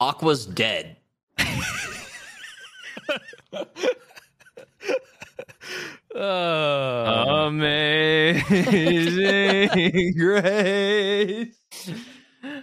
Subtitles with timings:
[0.00, 0.96] Aqua's dead.
[6.14, 8.52] Uh, Amazing
[10.18, 11.54] grace.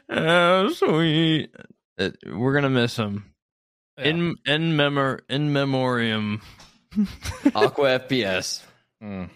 [0.10, 1.52] Oh, sweet.
[1.98, 3.34] Uh, We're gonna miss him.
[3.98, 6.42] In in memor in memoriam.
[7.56, 8.62] Aqua FPS.
[9.02, 9.30] mm.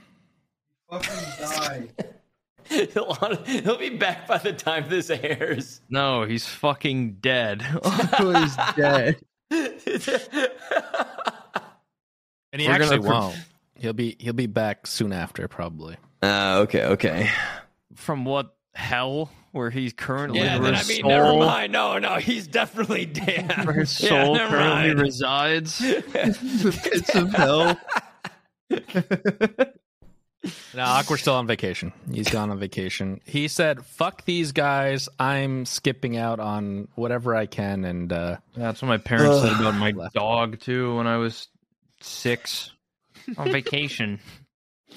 [2.94, 3.14] he'll,
[3.46, 5.82] he'll be back by the time this airs.
[5.90, 7.66] No, he's fucking dead.
[7.84, 9.18] oh, he's dead.
[12.54, 13.36] And he We're gonna actually won't.
[13.76, 15.98] He'll be he'll be back soon after, probably.
[16.22, 17.30] Uh, okay, okay.
[17.96, 21.74] From what hell where he's currently Yeah, then, I mean, soul, never mind.
[21.74, 23.66] No, no, he's definitely dead.
[23.66, 25.02] Where his soul never currently mind.
[25.02, 25.78] resides.
[25.80, 27.78] the pits of hell.
[30.74, 31.94] No, Aqua's still on vacation.
[32.12, 33.22] He's gone on vacation.
[33.26, 35.08] He said, "Fuck these guys.
[35.20, 39.76] I'm skipping out on whatever I can." And uh, That's what my parents said about
[39.76, 40.16] my Left.
[40.16, 41.48] dog too when I was
[42.00, 42.72] six.
[43.38, 44.20] On vacation.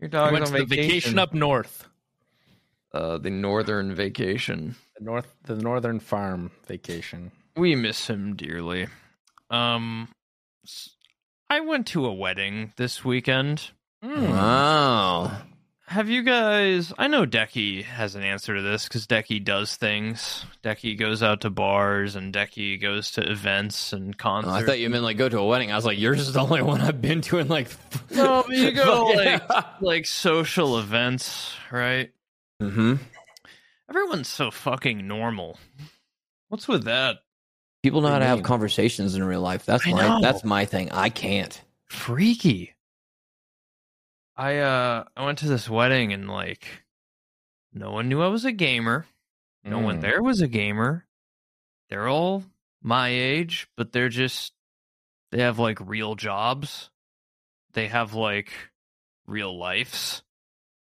[0.00, 0.88] Your he dog went on to the vacation.
[0.90, 1.88] vacation up north,
[2.94, 4.76] uh, the northern vacation.
[4.96, 7.32] the north, the northern farm vacation.
[7.56, 8.86] We miss him dearly.
[9.50, 10.08] Um,
[10.64, 10.90] s-
[11.50, 13.72] I went to a wedding this weekend.
[14.02, 15.32] Wow.
[15.86, 16.92] Have you guys?
[16.98, 20.44] I know Decky has an answer to this because Decky does things.
[20.62, 24.54] Decky goes out to bars and Decky goes to events and Oh, concerts.
[24.54, 25.72] I thought you meant like go to a wedding.
[25.72, 27.68] I was like, yours is the only one I've been to in like.
[28.10, 32.10] no, you go like like social events, right?
[32.60, 32.96] hmm
[33.88, 35.58] Everyone's so fucking normal.
[36.50, 37.16] What's with that?
[37.82, 39.64] People know how to have conversations in real life.
[39.64, 40.20] That's I my know.
[40.20, 40.90] that's my thing.
[40.92, 41.58] I can't.
[41.86, 42.74] Freaky.
[44.38, 46.84] I uh I went to this wedding and like
[47.74, 49.06] no one knew I was a gamer.
[49.64, 50.00] No one Mm.
[50.00, 51.06] there was a gamer.
[51.90, 52.44] They're all
[52.82, 54.52] my age, but they're just
[55.32, 56.88] they have like real jobs.
[57.72, 58.52] They have like
[59.26, 60.22] real lives.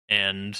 [0.08, 0.58] And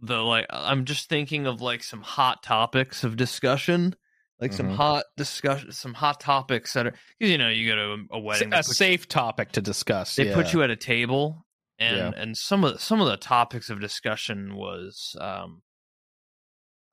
[0.00, 3.94] the like I'm just thinking of like some hot topics of discussion.
[4.40, 4.74] Like some Mhm.
[4.76, 8.52] hot discussion some hot topics that are because you know you go to a, wedding
[8.52, 10.16] a put you- safe topic to discuss.
[10.16, 10.34] they yeah.
[10.34, 11.45] put you at a table
[11.78, 12.12] and Yeah.
[12.20, 15.62] and some of the, some of the topics of discussion was um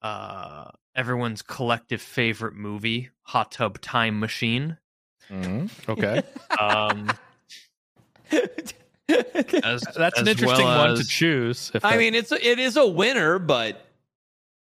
[0.01, 4.77] uh everyone's collective favorite movie hot tub time machine
[5.29, 5.69] Mhm.
[5.89, 6.21] Okay,
[6.59, 7.09] um
[9.63, 11.71] as, that's an interesting well one to choose.
[11.73, 13.85] If I that- mean, it's a, it is a winner, but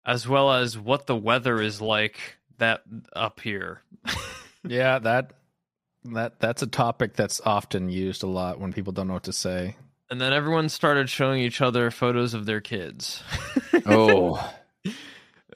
[0.04, 2.18] as well as what the weather is like
[2.58, 2.82] that
[3.16, 3.80] up here
[4.68, 5.32] yeah, that
[6.04, 9.32] that that's a topic that's often used a lot when people don't know what to
[9.32, 9.76] say.
[10.10, 13.22] And then everyone started showing each other photos of their kids
[13.86, 14.52] oh,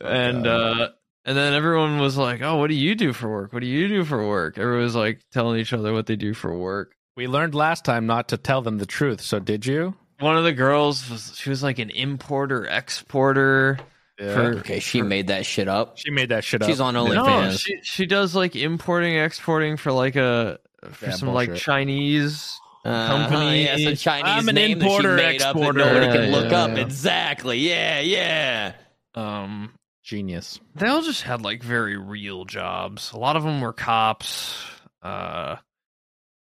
[0.01, 0.89] and uh
[1.25, 3.89] and then everyone was like oh what do you do for work what do you
[3.89, 7.27] do for work everyone was like telling each other what they do for work We
[7.27, 9.21] learned last time not to tell them the truth.
[9.21, 9.95] So did you?
[10.21, 13.79] one of the girls was she was like an importer exporter
[14.19, 14.81] For- okay.
[14.81, 15.97] She made that shit up.
[15.99, 16.69] she made that shit up.
[16.69, 17.15] She's on OnlyFans.
[17.15, 20.59] no she she does like importing exporting for like a
[20.91, 23.65] for Yeah, some like chinese company.
[23.65, 25.79] yeah, it's a Chinese I'm an name importer, that she made up that exporter.
[25.79, 26.71] nobody can Yeah, look yeah, up.
[26.71, 26.77] yeah.
[26.85, 27.59] Exactly.
[27.59, 28.73] Yeah, yeah.
[29.15, 29.73] um
[30.03, 30.59] Genius.
[30.75, 34.55] they all just had like very real jobs a lot of them were cops
[35.03, 35.57] uh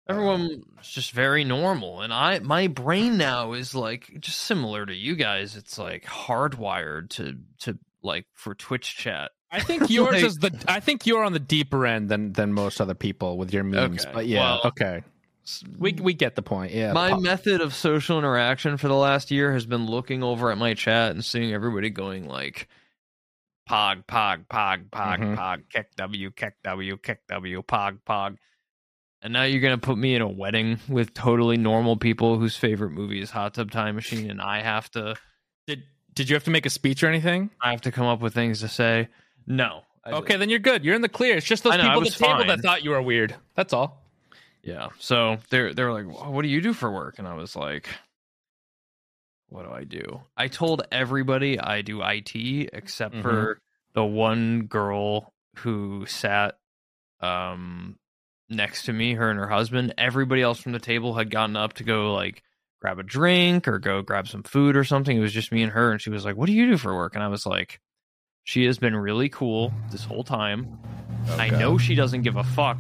[0.07, 4.93] everyone was just very normal and i my brain now is like just similar to
[4.93, 10.23] you guys it's like hardwired to to like for twitch chat I think yours Like-
[10.25, 10.63] is the.
[10.67, 14.03] I think you're on the deeper end than than most other people with your memes.
[14.05, 15.01] Okay, But yeah, well- okay,
[15.77, 16.71] we we get the point.
[16.73, 20.51] Yeah, my pop- method of social interaction for the last year has been looking over
[20.51, 22.67] at my chat and seeing everybody going like
[23.69, 25.37] pog pog pog pog Mhm.
[25.37, 28.37] pog KEKW kick w KEKW pog pog
[29.21, 32.89] and now you're gonna put me in a wedding with totally normal people whose favorite
[32.91, 35.15] movie is hot tub time machine and i have to
[35.67, 35.83] did
[36.15, 37.51] did you have to make a speech or anything?
[37.61, 39.07] i have to come up with things to say
[39.45, 40.85] no I Okay, then you're good.
[40.85, 41.35] You're in the clear.
[41.35, 42.47] It's just those know, people at the table fine.
[42.47, 43.35] that thought you were weird.
[43.55, 43.98] That's all.
[44.69, 44.89] Yeah.
[44.99, 47.87] So they're they're like, "Wha- "What do you do for work?" And I was like,
[49.49, 53.21] "What do I do?" I told everybody I do IT except Mhm.
[53.21, 53.59] for
[53.93, 56.57] the one girl who sat
[57.21, 57.97] um
[58.49, 59.93] next to me, her and her husband.
[59.97, 62.43] Everybody else from the table had gotten up to go like
[62.81, 65.17] grab a drink or go grab some food or something.
[65.17, 66.95] It was just me and her and she was like, "What do you do for
[66.95, 67.79] work?" And I was like,
[68.43, 70.79] "She has been really cool this whole time.
[71.37, 72.77] I know she doesn't give a fuck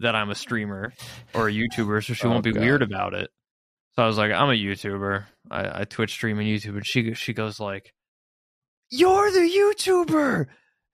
[0.00, 0.92] that I'm a streamer
[1.34, 2.62] or a YouTuber, so she Oh, won't be God.
[2.62, 3.30] weird about it.
[3.96, 5.24] So I was like, I'm a YouTuber.
[5.50, 7.92] I, I Twitch stream and YouTube, and she she goes like,
[8.90, 10.46] "You're the YouTuber.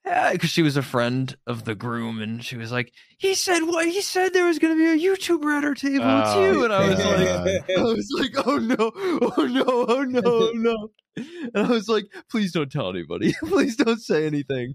[0.08, 3.60] Eh, because she was a friend of the groom, and she was like, "He said
[3.64, 3.86] what?
[3.88, 6.04] He said there was going to be a YouTuber at our table.
[6.20, 10.02] it's Oh, you." And I was like, I was like, "Oh no, oh no, oh
[10.04, 13.34] no, oh no!" And I was like, "Please don't tell anybody.
[13.44, 14.74] Please don't say anything."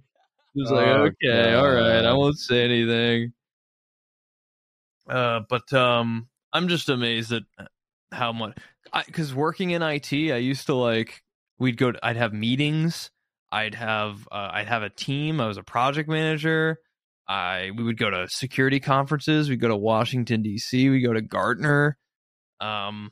[0.53, 3.31] He was like, Oh, "Okay, all right, I won't say anything."
[5.09, 7.43] Uh, but um, I'm just amazed at
[8.11, 8.57] how much
[9.05, 11.21] because working in IT, I used to like
[11.59, 11.91] we'd go.
[11.91, 13.09] To, I'd have meetings.
[13.51, 15.41] I'd have uh, I'd have a team.
[15.41, 16.77] I was a project manager.
[17.27, 19.49] I we would go to security conferences.
[19.49, 20.89] We'd go to Washington D.C.
[20.89, 21.97] We go to Gartner.
[22.59, 23.11] Um,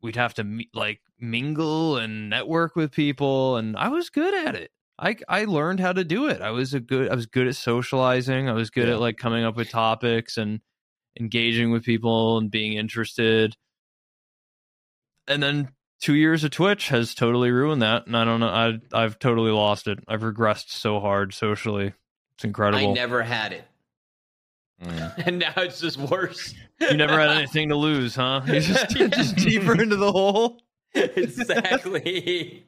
[0.00, 4.54] we'd have to meet, like mingle and network with people, and I was good at
[4.54, 4.70] it.
[4.98, 6.40] I I learned how to do it.
[6.40, 7.10] I was a good.
[7.10, 8.48] I was good at socializing.
[8.48, 8.94] I was good Yeah.
[8.94, 10.60] at like coming up with topics and
[11.18, 13.54] engaging with people and being interested.
[15.26, 15.68] And then
[16.00, 18.48] two years of Twitch has totally ruined that, and I don't know.
[18.48, 19.98] I I've totally lost it.
[20.08, 21.92] I've regressed so hard socially.
[22.34, 22.90] It's incredible.
[22.90, 23.64] I never had it,
[24.82, 25.12] Mm.
[25.26, 26.54] and now it's just worse.
[26.80, 28.42] you never had anything to lose, huh?
[28.46, 30.60] You just just deeper into the hole.
[30.94, 32.64] exactly.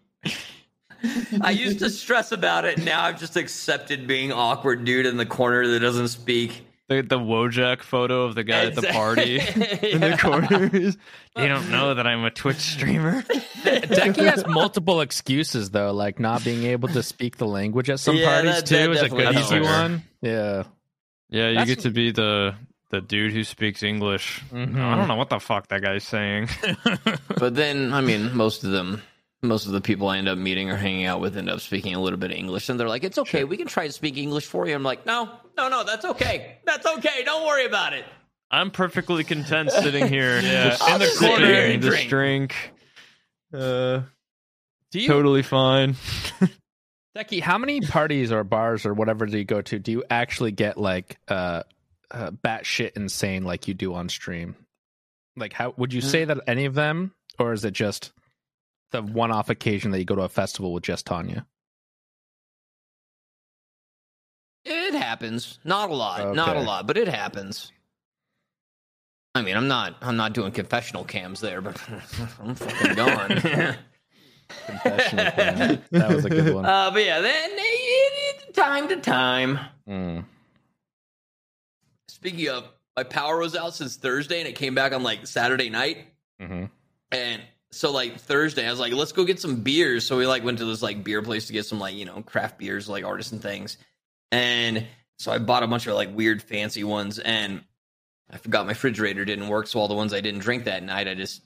[1.41, 2.79] I used to stress about it.
[2.79, 6.67] Now I've just accepted being awkward dude in the corner that doesn't speak.
[6.91, 10.17] The the Wojak photo of the guy at the party in the Yeah.
[10.17, 10.69] corner.
[10.69, 13.23] they don't know that I'm a Twitch streamer.
[13.63, 18.17] Decky has multiple excuses though, like not being able to speak the language at some
[18.17, 19.53] Yeah, parties that- too that is a good helps.
[19.53, 20.03] easy one.
[20.21, 20.65] Yeah.
[21.29, 22.57] Yeah, you That's- get to be the
[22.91, 24.41] the dude who speaks English.
[24.53, 24.77] Mhm.
[24.81, 26.49] I don't know what the fuck that guy's saying.
[27.39, 29.01] But then, I mean, most of them,
[29.43, 31.95] most of the people I end up meeting or hanging out with end up speaking
[31.95, 34.19] a little bit of English, and they're like, "It's okay, we can try to speak
[34.19, 35.31] English for you." I'm like, "No,
[35.69, 36.59] no, no, that's okay.
[36.65, 37.25] That's okay.
[37.25, 38.05] Don't worry about it."
[38.51, 42.11] I'm perfectly content sitting here Yeah, just in the corner and this drink.
[42.11, 42.73] drink.
[43.55, 44.03] Uh,
[44.91, 45.95] Do you totally fine.
[47.17, 49.79] Decky, how many parties or bars or whatever do you go to?
[49.79, 51.63] Do you actually get like uh,
[52.11, 54.57] uh batshit insane like you do on stream?
[55.37, 58.13] Like how would you say that any of them, or is it just
[58.91, 61.47] the one off occasion that you go to a festival with just Tanya?
[64.65, 65.59] It happens.
[65.65, 66.35] Not a lot.
[66.35, 67.73] Not a lot, but it happens.
[69.35, 69.97] I mean, I'm not.
[70.03, 71.81] I'm not doing confessional cams there, but
[72.43, 73.29] I'm fucking gone.
[74.67, 75.83] Confessional cam.
[75.93, 76.67] That was a good one.
[76.67, 77.51] Uh, but yeah, then
[78.53, 79.59] time to time.
[79.89, 80.25] Mm.
[82.09, 82.65] Speaking of,
[82.97, 85.99] my power was out since Thursday, and it came back on like Saturday night.
[86.41, 86.65] hmm
[87.13, 87.41] And
[87.71, 90.05] so like Thursday, I was like, let's go get some beers.
[90.05, 92.23] So we like went to this like beer place to get some like, you know,
[92.23, 93.79] craft beers, like artisan things.
[94.33, 94.87] And
[95.19, 97.63] so I bought a bunch of like weird fancy ones and
[98.31, 99.67] I forgot my refrigerator didn't work.
[99.67, 101.43] So all the ones I didn't drink that night, I just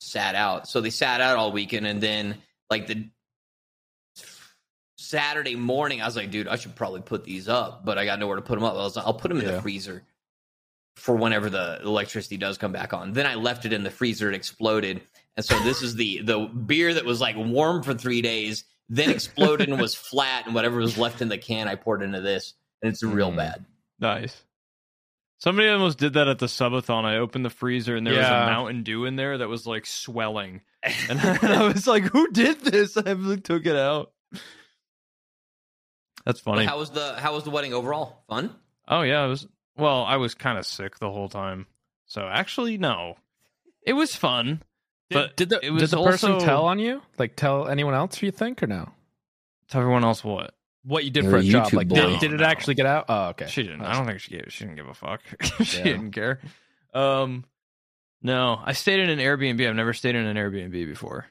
[0.00, 0.68] sat out.
[0.68, 1.86] So they sat out all weekend.
[1.86, 2.36] And then
[2.70, 3.08] like the
[4.98, 8.18] Saturday morning, I was like, dude, I should probably put these up, but I got
[8.18, 8.74] nowhere to put them up.
[8.74, 9.52] I was like, I'll put them in Yeah.
[9.52, 10.02] the freezer
[10.96, 13.12] for whenever the electricity does come back on.
[13.12, 14.28] Then I left it in the freezer.
[14.28, 15.00] It exploded.
[15.36, 19.10] And so this is the the beer that was like warm for three days, then
[19.10, 22.54] exploded and was flat, and whatever was left in the can, I poured into this,
[22.82, 23.36] and it's real Mm.
[23.36, 23.64] bad.
[24.00, 24.44] Nice.
[25.40, 27.04] Somebody almost did that at the subathon.
[27.04, 29.86] I opened the freezer and there was a Mountain Dew in there that was like
[29.86, 30.62] swelling,
[31.08, 34.12] and I was like, "Who did this?" I like, took it out.
[36.24, 36.64] That's But funny.
[36.66, 38.24] how was the how was the wedding overall?
[38.28, 38.54] Fun?
[38.88, 39.46] Oh yeah, it was.
[39.76, 41.66] Well, I was kind of sick the whole time,
[42.06, 43.14] so actually, no,
[43.86, 44.62] it was fun.
[45.10, 47.00] But did the it did the person also- tell on you?
[47.18, 48.90] Like tell anyone else you think or no?
[49.68, 50.54] Tell everyone else, what?
[50.84, 51.72] What you did You're for a a job?
[51.72, 51.96] Like boy.
[51.96, 52.48] did, did it No, no.
[52.50, 53.06] actually get out?
[53.08, 53.46] Oh, okay.
[53.48, 53.82] She didn't.
[53.82, 54.46] I don't think she gave.
[54.48, 55.20] She didn't give a fuck.
[55.62, 55.84] she Yeah.
[55.84, 56.40] didn't care.
[56.94, 57.44] Um,
[58.22, 59.66] no, I stayed in an Airbnb.
[59.68, 61.26] I've never stayed in an Airbnb before.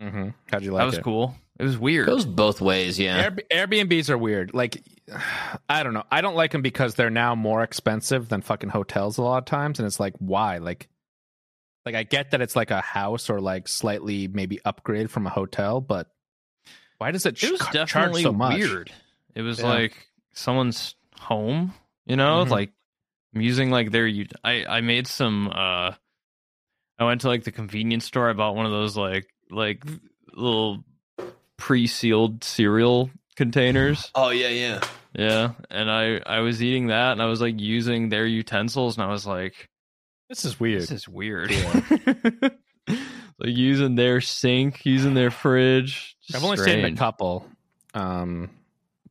[0.00, 1.04] hmm How'd you like that was it?
[1.04, 1.34] cool.
[1.58, 2.06] It was weird.
[2.08, 3.30] It Goes both ways, yeah.
[3.50, 4.54] Air, Airbnbs are weird.
[4.54, 4.82] Like,
[5.68, 6.04] I don't know.
[6.10, 9.44] I don't like them because they're now more expensive than fucking hotels a lot of
[9.46, 10.58] times, and it's like, why?
[10.58, 10.88] Like,
[11.88, 15.30] like I get that it's like a house or like slightly maybe upgraded from a
[15.30, 16.08] hotel, but
[16.98, 18.58] why does it, it was ch- definitely charge so much?
[18.58, 18.92] weird.
[19.34, 19.66] It was Yeah.
[19.66, 21.72] like someone's home,
[22.06, 22.50] you know, Mhm.
[22.50, 22.72] like
[23.34, 24.06] I'm using like their.
[24.06, 25.48] ut- I I made some.
[25.48, 25.92] uh
[26.98, 28.28] I went to like the convenience store.
[28.28, 29.82] I bought one of those like like
[30.34, 30.84] little
[31.56, 34.10] pre-sealed cereal containers.
[34.14, 34.80] Oh yeah, yeah.
[35.14, 39.04] Yeah, and I I was eating that, and I was like using their utensils, and
[39.04, 39.68] I was like,
[40.28, 40.82] This is weird.
[40.82, 41.50] this is weird.
[42.88, 42.98] like
[43.40, 46.16] using their sink, using their fridge.
[46.34, 47.46] I've only stayed in a couple,
[47.94, 48.50] um,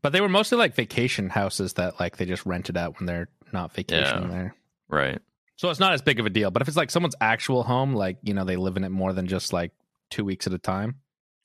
[0.02, 3.30] but they were mostly like vacation houses that like they just rented out when they're
[3.52, 4.30] not vacationing Yeah.
[4.30, 4.56] there.
[4.90, 5.20] Right.
[5.56, 6.52] So it's not as big of a deal.
[6.52, 9.14] But if it's like someone's actual home, like you know they live in it more
[9.14, 9.72] than just like
[10.12, 10.96] two weeks at a time,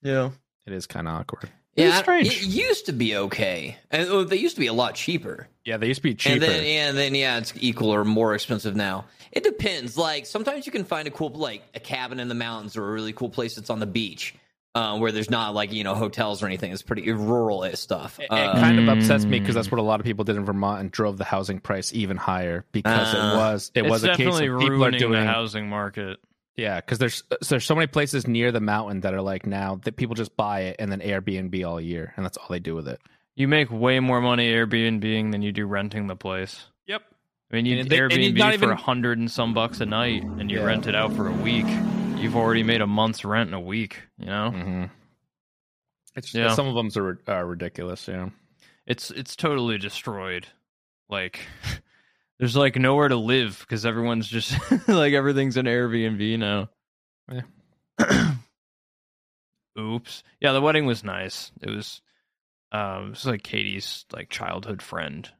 [0.03, 0.31] Yeah.
[0.67, 1.51] it is kind of awkward.
[1.75, 2.29] It was Yeah, strange.
[2.29, 5.49] it used to be okay, and they used to be a lot cheaper.
[5.65, 6.35] Yeah, they used to be cheaper.
[6.35, 9.07] And then, yeah, and then yeah, it's equal or more expensive now.
[9.31, 9.97] It depends.
[9.97, 12.93] Like sometimes you can find a cool, like a cabin in the mountains or a
[12.93, 14.35] really cool place that's on the beach,
[14.75, 16.73] uh, where there's not like you know hotels or anything.
[16.73, 18.21] It's pretty rural stuff.
[18.21, 20.37] It, it Uh, kind of upsets me because that's what a lot of people did
[20.37, 23.91] in Vermont and drove the housing price even higher because Uh, it was it it's
[23.91, 26.19] was a case of people are ruining doing the housing market.
[26.57, 29.97] Yeah because there's there's so many places near the mountain that are like now that
[29.97, 32.89] people just buy it and then Airbnb all year and that's all they do with
[32.89, 33.01] it.
[33.35, 36.67] You make way more money Airbnb than you do renting the place.
[36.87, 37.03] Yep.
[37.51, 39.81] I mean, you And they- Airbnb you're not for even- a hundred and some bucks
[39.81, 40.65] a night, and you Yeah.
[40.65, 41.67] rent it out for a week.
[42.19, 44.01] You've already made a month's rent in a week.
[44.19, 44.85] You know, Mm-hmm.
[46.17, 46.55] It's Yeah.
[46.55, 48.07] some of them are, are ridiculous.
[48.09, 48.29] Yeah.
[48.87, 50.47] it's it's totally destroyed.
[51.09, 51.41] Like,
[52.43, 54.53] there's like nowhere to live because everyone's just
[54.89, 56.69] like everything's an Airbnb now.
[57.31, 58.33] Yeah.
[59.79, 60.25] Oops.
[60.41, 61.53] Yeah, the wedding was nice.
[61.63, 62.03] It was,
[62.73, 65.31] um, it was like Katie's like childhood friend,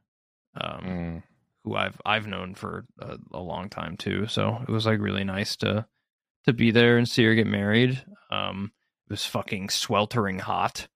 [0.59, 1.23] um, Mm.
[1.65, 4.27] who I've I've known for a, a long time too.
[4.27, 5.85] So it was like really nice to
[6.45, 8.01] to be there and see her get married.
[8.31, 8.71] Um,
[9.07, 10.87] it was fucking sweltering hot,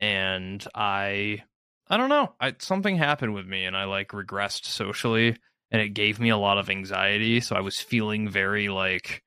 [0.00, 1.42] and I
[1.88, 2.34] I don't know.
[2.40, 5.36] I something happened with me, and I like regressed socially,
[5.70, 7.40] and it gave me a lot of anxiety.
[7.40, 9.22] So I was feeling very like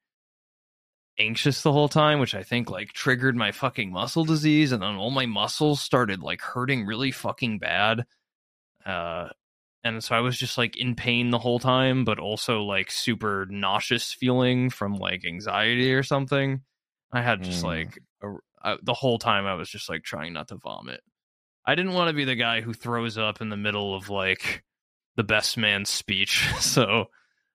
[1.19, 4.95] anxious the whole time, which I think like triggered my fucking muscle disease, and then
[4.95, 8.05] all my muscles started like hurting really fucking bad.
[8.85, 9.29] Uh,
[9.83, 13.45] and so I was just like in pain the whole time, but also like super
[13.49, 16.61] nauseous feeling from like anxiety or something.
[17.11, 17.67] I had just Mm.
[17.67, 21.01] like a, I, the whole time I was just like trying not to vomit.
[21.69, 24.63] I didn't want to be the guy who throws up in the middle of like
[25.17, 26.47] the best man's speech.
[26.62, 27.07] So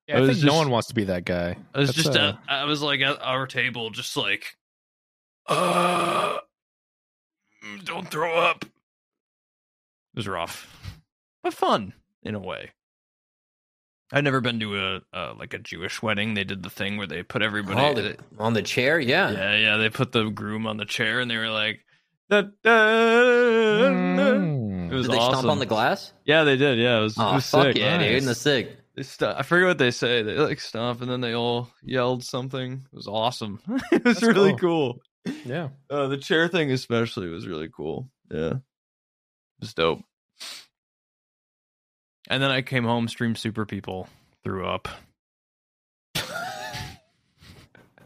[0.07, 1.57] Yeah, I I, was think no one wants to be that guy.
[1.75, 4.57] I was That's, just uh, at, I was like at our table, just like,
[5.47, 6.39] uh,
[7.85, 8.65] don't throw up.
[8.65, 8.71] It
[10.17, 10.93] was rough,
[11.43, 12.73] but fun in a way.
[14.13, 16.35] I'd never been to a uh, like a Jewish wedding.
[16.35, 17.81] They did the thing where they put everybody.
[17.81, 19.31] oh, the- on the chair, yeah.
[19.31, 19.77] yeah, yeah.
[19.79, 21.81] They put the groom on the chair, and they were like,
[22.41, 22.71] da, da,
[23.91, 24.91] mm.
[24.91, 25.39] It was Did they awesome.
[25.41, 26.13] stomp on the glass?
[26.25, 26.79] Yeah, they did.
[26.79, 27.17] Yeah, it was.
[27.17, 27.77] it Oh, was fuck sick.
[27.77, 28.13] yeah, dude!
[28.13, 28.23] Nice.
[28.23, 28.77] In the sick.
[28.97, 30.23] They st- I forget what they say.
[30.23, 32.73] They like stomp, and then they all yelled something.
[32.93, 33.61] It was awesome.
[33.93, 35.01] it was That's really cool.
[35.47, 35.69] yeah.
[35.89, 38.09] Uh, the chair thing, especially, was really cool.
[38.31, 38.61] Yeah, it
[39.61, 40.01] was dope.
[42.29, 44.09] And then I came home, streamed Super People,
[44.45, 44.89] threw up.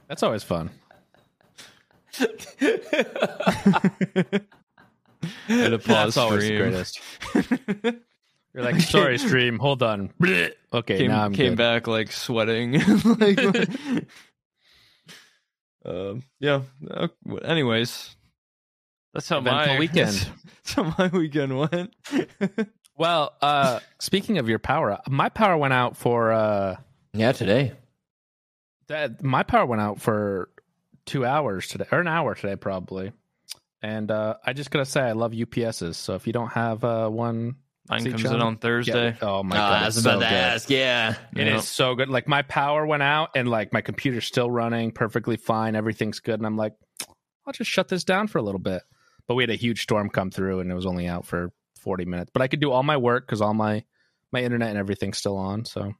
[0.09, 0.71] That's always fun.
[5.49, 6.59] Had a pause That's always the stream.
[6.59, 7.01] greatest.
[8.55, 9.59] You're like, sorry, stream.
[9.59, 10.13] Hold on.
[10.73, 11.59] Okay, came now I'm came good.
[11.59, 12.73] back like sweating.
[13.05, 13.39] like,
[15.87, 16.63] um, yeah.
[16.91, 17.09] uh,
[17.43, 18.15] anyways,
[19.15, 20.09] that's how Eventful my weekend.
[20.09, 21.95] That's, that's how my weekend went.
[22.99, 26.77] Well, uh, speaking of your power, my power went out for uh,
[27.15, 27.73] yeah, today.
[28.89, 29.23] that.
[29.23, 30.51] My power went out for
[31.07, 33.13] two hours today, or an hour today, probably.
[33.83, 35.95] And uh, I just gotta say, I love UPSs.
[35.95, 37.57] So if you don't have uh, one,
[37.89, 38.35] Mine See, comes John?
[38.35, 39.13] in on Thursday.
[39.13, 40.35] get- oh my Oh, god, I was it's about so to good.
[40.35, 40.71] ask.
[40.71, 41.15] Yeah.
[41.37, 41.57] It Yeah.
[41.59, 42.09] is so good.
[42.09, 45.77] Like my power went out and like my computer's still running perfectly fine.
[45.77, 46.41] Everything's good.
[46.41, 46.73] And I'm like,
[47.47, 48.83] I'll just shut this down for a little bit.
[49.29, 52.07] But we had a huge storm come through and it was only out for 40
[52.07, 52.31] minutes.
[52.33, 53.85] But I could do all my work because all my
[54.33, 55.65] my internet and everything's still on.
[55.65, 55.95] So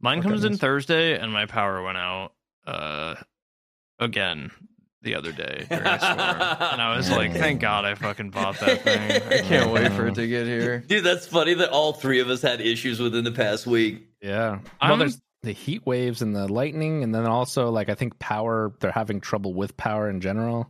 [0.00, 0.56] Mine Oh, comes in.
[0.58, 2.32] Thursday, and my power went out
[2.66, 3.14] uh,
[3.98, 4.50] again
[5.02, 6.18] the other day during a storm.
[6.18, 9.22] and I was like, thank God I fucking bought that thing.
[9.32, 10.78] I can't wait for um, it to get here.
[10.86, 14.08] Dude, that's funny that all three of us had issues within the past week.
[14.20, 14.58] yeah.
[14.80, 18.18] I'm- well, there's the heat waves and the lightning, and then also like I think
[18.18, 18.72] power.
[18.80, 20.68] They're having trouble with power in general.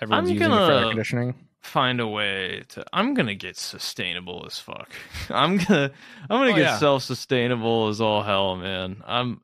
[0.00, 1.34] Everyone's I'm using it for gonna- air conditioning.
[1.60, 2.84] Find a way to.
[2.92, 4.88] I'm gonna get sustainable as fuck.
[5.30, 5.90] I'm gonna.
[6.30, 6.78] I'm gonna Oh, get yeah.
[6.78, 9.02] self-sustainable as all hell, man.
[9.06, 9.40] I'm.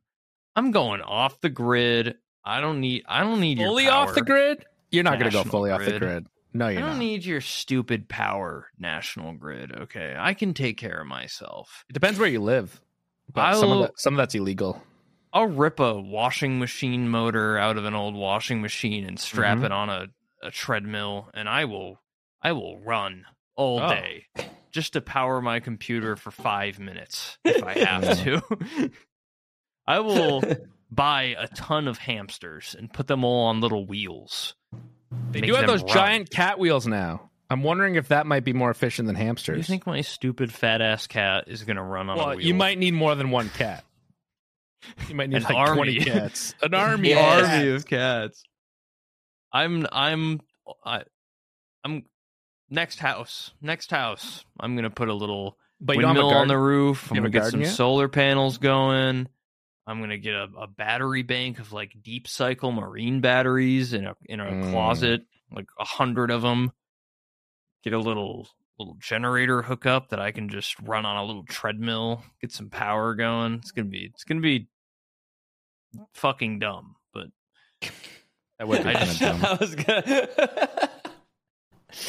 [0.56, 2.16] I'm going off the grid.
[2.44, 3.04] I don't need.
[3.09, 4.64] I don't need Fully your off the grid?
[4.90, 6.00] You're not going to go fully off the grid.
[6.00, 6.26] grid.
[6.52, 6.99] No, you're don't not.
[6.99, 9.70] need your stupid power national grid.
[9.82, 11.85] Okay, I can take care of myself.
[11.88, 12.80] It depends where you live.
[13.32, 14.82] But some of, that, some of that's illegal.
[15.32, 19.66] I'll rip a washing machine motor out of an old washing machine and strap Mhm.
[19.66, 20.06] it on a,
[20.42, 22.00] a treadmill, and I will
[22.42, 23.88] I will run all Oh.
[23.90, 24.26] day
[24.73, 28.90] just to power my computer for five minutes if I have to.
[29.87, 30.42] I will
[30.90, 34.54] buy a ton of hamsters and put them all on little wheels.
[35.30, 35.92] They do have those run.
[35.92, 37.30] giant cat wheels now.
[37.49, 39.56] I'm wondering if that might be more efficient than hamsters.
[39.59, 42.47] you think my stupid fat ass cat is gonna run on a well, wheel?
[42.47, 43.85] you might need more than one cat.
[45.09, 45.99] You might need An like army.
[45.99, 46.54] 20 cats.
[46.62, 47.11] An army.
[47.11, 47.18] Yeah.
[47.38, 47.82] of army cats.
[47.82, 48.42] of cats.
[49.52, 50.40] I'm I'm
[50.85, 51.02] I
[51.85, 52.04] I'm
[52.70, 53.52] next house.
[53.61, 54.44] Next house.
[54.61, 57.11] I'm gonna put a little But you don't have a windmill on the roof.
[57.11, 57.70] I'm gonna get some yet?
[57.75, 59.28] solar panels going.
[59.90, 64.14] I'm gonna get a, a battery bank of like deep cycle marine batteries in a
[64.26, 64.70] in a Mm.
[64.70, 66.73] closet, like a hundred of them.
[67.82, 72.23] Get a little little generator hookup that I can just run on a little treadmill.
[72.40, 73.54] Get some power going.
[73.54, 74.68] It's gonna be it's gonna be
[76.14, 77.26] fucking dumb, but
[78.59, 79.44] That would be I kind of just- dumb.
[79.44, 80.89] I was gonna.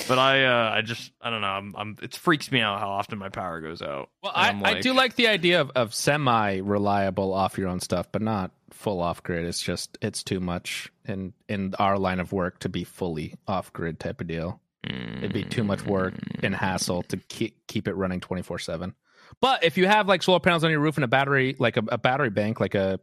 [0.07, 1.47] But I uh I just I don't know.
[1.47, 4.09] I'm, I'm it freaks me out how often my power goes out.
[4.23, 7.79] Well, I, I'm I do like the idea of, of semi reliable off your own
[7.79, 9.45] stuff, but not full off grid.
[9.45, 13.71] It's just it's too much in in our line of work to be fully off
[13.73, 14.61] grid type of deal.
[14.83, 18.95] It'd be too much work and hassle to keep keep it running twenty four seven.
[19.39, 21.83] But if you have like solar panels on your roof and a battery, like a,
[21.87, 22.99] a battery bank, like a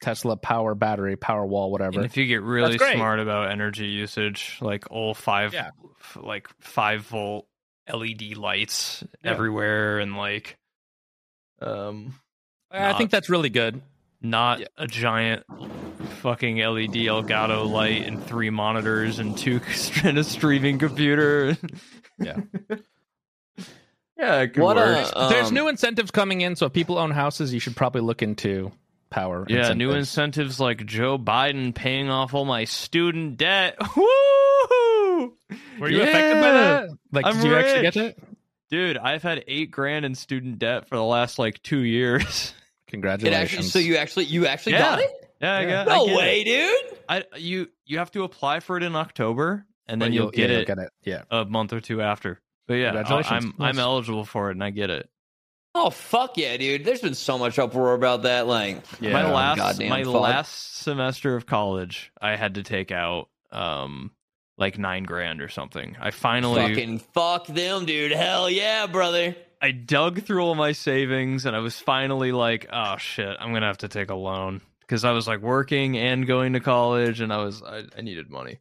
[0.00, 1.96] Tesla power battery, power wall, whatever.
[1.98, 5.70] And if you get really smart about energy usage, like all five, Yeah.
[6.00, 7.46] f- like five volt
[7.88, 9.30] LED lights Yeah.
[9.32, 10.56] everywhere, and like,
[11.60, 12.14] um,
[12.70, 13.82] I think that's really good.
[14.22, 14.66] not Yeah.
[14.76, 15.44] a giant
[16.20, 19.60] fucking LED Elgato light and three monitors and two
[20.04, 21.56] and a streaming computer.
[22.22, 22.36] Yeah.
[24.18, 25.08] yeah, it could What work.
[25.16, 28.02] a- There's Um, new incentives coming in, so if people own houses, you should probably
[28.02, 28.70] look into
[29.10, 29.44] power.
[29.48, 29.96] yeah, new incentives.
[29.96, 33.76] incentives like Joe Biden paying off all my student debt.
[33.96, 35.34] Woo!
[35.78, 36.88] Were you affected by that?
[37.12, 38.16] Like, I'm did you actually get rich.
[38.16, 38.18] it?
[38.70, 42.54] Dude, I've had eight grand in student debt for the last like two years.
[42.86, 43.38] It Congratulations.
[43.52, 43.68] actually.
[43.68, 44.78] So you actually you actually Yeah.
[44.80, 45.10] got it?
[45.40, 45.86] yeah, I got.
[45.86, 46.44] No get way, It.
[46.90, 46.98] dude.
[47.08, 50.56] I you you have to apply for it in October, and then you'll, get yeah,
[50.56, 50.90] it You'll get it.
[51.04, 51.22] Yeah.
[51.30, 52.40] a month or two after.
[52.66, 53.44] But yeah, Congratulations.
[53.44, 53.74] I'm Nice.
[53.74, 55.08] I'm eligible for it, and I get it.
[55.74, 56.84] Oh fuck yeah, dude!
[56.84, 58.46] There's been so much uproar about that.
[58.46, 59.12] Like, Yeah.
[59.12, 60.14] my last goddamn my fuck.
[60.14, 64.10] last semester of college, I had to take out um
[64.58, 65.96] like nine grand or something.
[66.00, 68.12] I finally fucking fuck them, dude.
[68.12, 69.36] Hell yeah, brother.
[69.62, 73.66] I dug through all my savings and I was finally like, oh shit, I'm gonna
[73.66, 77.32] have to take a loan because I was like working and going to college and
[77.32, 78.58] I was I, I needed money,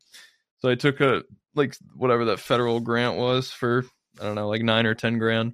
[0.60, 1.24] so I took a
[1.56, 3.84] like whatever that federal grant was for
[4.22, 5.54] I don't know like nine or ten grand,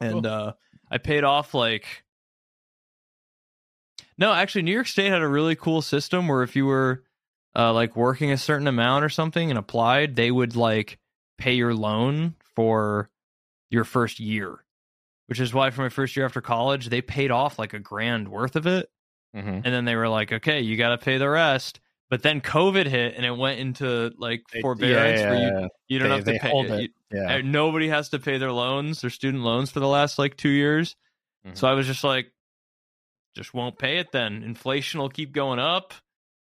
[0.00, 0.26] and Cool.
[0.26, 0.52] uh
[0.90, 2.04] I paid off like.
[4.18, 7.04] No, actually, New York State had a really cool system where if you were
[7.54, 10.98] uh, like working a certain amount or something and applied, they would like
[11.38, 13.10] pay your loan for
[13.70, 14.64] your first year,
[15.26, 18.28] which is why for my first year after college, they paid off like a grand
[18.28, 18.88] worth of it.
[19.36, 19.48] Mm-hmm.
[19.48, 21.80] And then they were like, okay, you got to pay the rest.
[22.08, 26.14] But then COVID hit and it went into like forbearance where you, you don't They-
[26.14, 26.82] have to pay.
[26.82, 26.88] you-.
[27.12, 27.40] Yeah.
[27.42, 30.96] nobody has to pay their loans, their student loans for the last like two years.
[31.46, 31.56] Mhm.
[31.56, 32.32] So I was just like,
[33.34, 34.42] just won't pay it then.
[34.42, 35.94] Inflation will keep going up.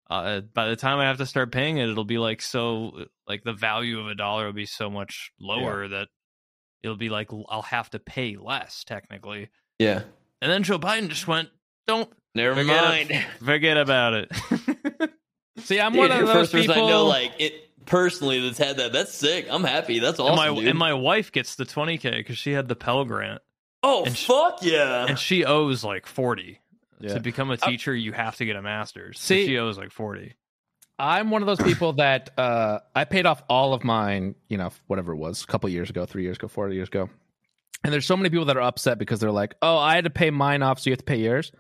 [0.10, 3.44] Uh, by the time I have to start paying it, it'll be like so, like
[3.44, 6.08] the value of a dollar will be so much lower that
[6.82, 9.50] it'll be like I'll have to pay less technically.
[9.80, 10.04] Yeah.
[10.42, 11.50] And then Joe Biden just went,
[11.88, 13.26] don't Never Forget mind.
[13.44, 14.32] forget about it.
[15.60, 16.76] See, I'm Dude, one of those first people.
[16.86, 18.94] I know, like it personally, that's had that.
[18.94, 19.48] That's sick.
[19.50, 20.00] I'm happy.
[20.00, 20.70] That's awesome, and my dude.
[20.70, 23.42] and my wife gets the 20k because she had the Pell Grant,
[23.84, 25.06] oh and sh- fuck yeah!
[25.08, 26.60] and she owes like 40.
[27.00, 27.14] Yeah.
[27.14, 29.20] To become a teacher, you have to get a master's.
[29.20, 30.36] So See- she owes like 40.
[31.00, 34.72] I'm one of those people that uh, I paid off all of mine, you know,
[34.88, 37.08] whatever it was, a couple years ago, three years ago, four years ago.
[37.84, 40.10] And there's so many people that are upset because they're like, "Oh, I had to
[40.10, 41.52] pay mine off, so you have to pay yours."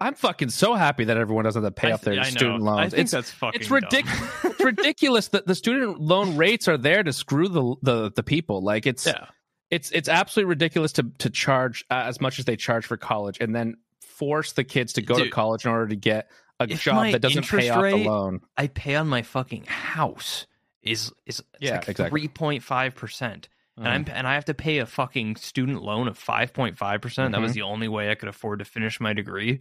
[0.00, 2.30] I'm fucking so happy that everyone doesn't have to pay I off their th- I
[2.30, 2.70] student know.
[2.72, 2.80] loans.
[2.80, 3.74] I think it's that's fucking it's dumb.
[3.82, 4.30] ridiculous.
[4.44, 8.62] it's ridiculous that the student loan rates are there to screw the the, the people.
[8.62, 9.26] Like it's yeah.
[9.70, 13.38] it's it's absolutely ridiculous to to charge uh, as much as they charge for college
[13.40, 17.12] and then force the kids to go to college in order to get a job
[17.12, 18.40] that doesn't pay off rate- the loan.
[18.56, 20.46] I pay on my fucking house
[20.82, 22.08] is is Yeah, like exactly.
[22.20, 23.86] three point five percent, and.
[23.86, 27.32] I'm and I have to pay a fucking student loan of five point five percent.
[27.32, 27.56] That was Mhm.
[27.56, 29.60] the only way I could afford to finish my degree.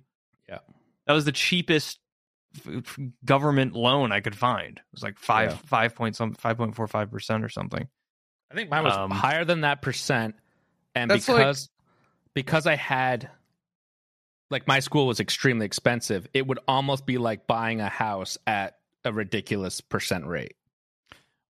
[0.50, 0.60] Yeah.
[1.08, 2.00] that was the cheapest
[2.56, 4.78] f- f- government loan I could find.
[4.78, 5.58] It was like five Yeah.
[5.66, 7.88] five point some five point four five percent or something.
[8.52, 10.36] I think mine was Um, higher than that percent,
[10.96, 11.70] and That's like- because
[12.34, 13.30] because I had
[14.50, 18.80] like my school was extremely expensive, it would almost be like buying a house at
[19.06, 20.56] a ridiculous percent rate.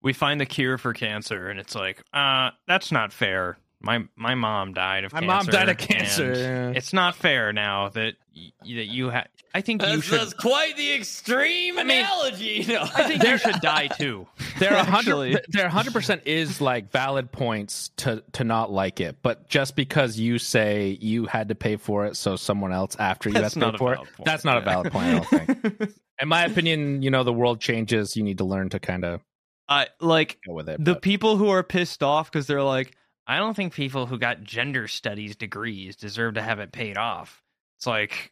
[0.01, 3.57] We find the cure for cancer, and it's like, uh, that's not fair.
[3.81, 5.25] My my mom died of cancer.
[5.27, 5.51] My cancer.
[5.51, 6.33] mom died of cancer.
[6.35, 6.69] yeah.
[6.75, 9.27] It's not fair now that y- that you have.
[9.55, 10.19] I think you that's, should.
[10.19, 12.65] that's quite the extreme I mean, analogy.
[12.67, 14.27] No, I think you should die too.
[14.59, 15.31] There are Actually.
[15.31, 19.75] hundred there hundred percent is like valid points to to not like it, but just
[19.77, 23.43] because you say you had to pay for it, so someone else after you That's
[23.45, 24.25] has to not pay a for it, valid point.
[24.25, 25.05] that's not a valid point.
[25.07, 25.27] I don't
[25.79, 25.91] think.
[26.21, 28.17] In my opinion, you know, the world changes.
[28.17, 29.21] You need to learn to kind of
[29.69, 30.83] I like Go with it.
[30.83, 32.93] the but- people who are pissed off because they're like,
[33.29, 37.43] I don't think people who got gender studies degrees deserve to have it paid off.
[37.77, 38.31] It's like,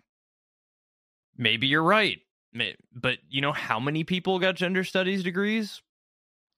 [1.37, 2.17] maybe you're right,
[2.95, 5.83] but you know how many people got gender studies degrees?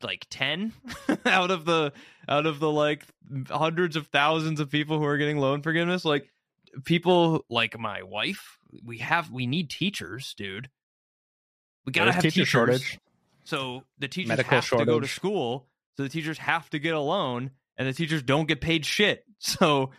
[0.01, 0.71] Like ten
[1.25, 1.91] out of the
[2.29, 3.03] out of the like
[3.49, 6.05] hundreds of thousands of people who are getting loan forgiveness.
[6.05, 6.29] Like
[6.85, 10.69] people like my wife, we have we need teachers, dude.
[11.85, 12.49] We gotta There's have teacher teachers.
[12.49, 12.99] shortage.
[13.43, 15.67] So the teachers Medical have to go to school.
[15.97, 19.23] So the teachers have to get a loan, and the teachers don't get paid shit.
[19.41, 19.91] So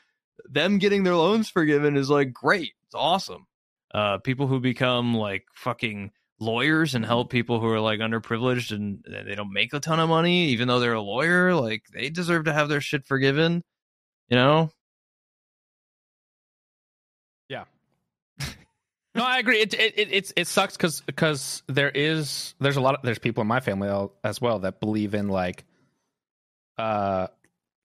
[0.45, 2.73] them getting their loans forgiven is like great.
[2.85, 3.47] It's awesome.
[3.93, 9.03] Uh, people who become like fucking lawyers and help people who are like underprivileged and
[9.09, 12.45] they don't make a ton of money, even though they're a lawyer, like they deserve
[12.45, 13.64] to have their shit forgiven.
[14.29, 14.71] You know?
[17.49, 17.64] Yeah.
[19.14, 19.61] no, I agree.
[19.61, 23.19] It it it it's, it sucks because because there is there's a lot of there's
[23.19, 25.64] people in my family as well that believe in like,
[26.77, 27.29] uh,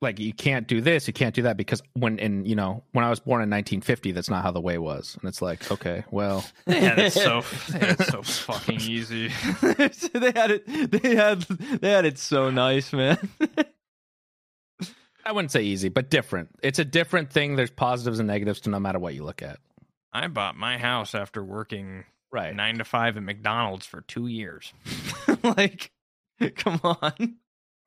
[0.02, 3.06] like you can't do this, you can't do that because when in you know when
[3.06, 6.04] I was born in 1950, that's not how the way was, and it's like okay,
[6.12, 9.28] well, They had it so they so fucking easy.
[9.62, 13.18] they had it they had they had it so nice, man.
[15.26, 16.50] I wouldn't say easy, but different.
[16.62, 17.56] It's a different thing.
[17.56, 19.60] There's positives and negatives to no matter what you look at.
[20.14, 22.54] I bought my house after working Right.
[22.56, 24.74] nine to five at McDonald's for two years.
[25.44, 25.92] like,
[26.58, 27.36] come on.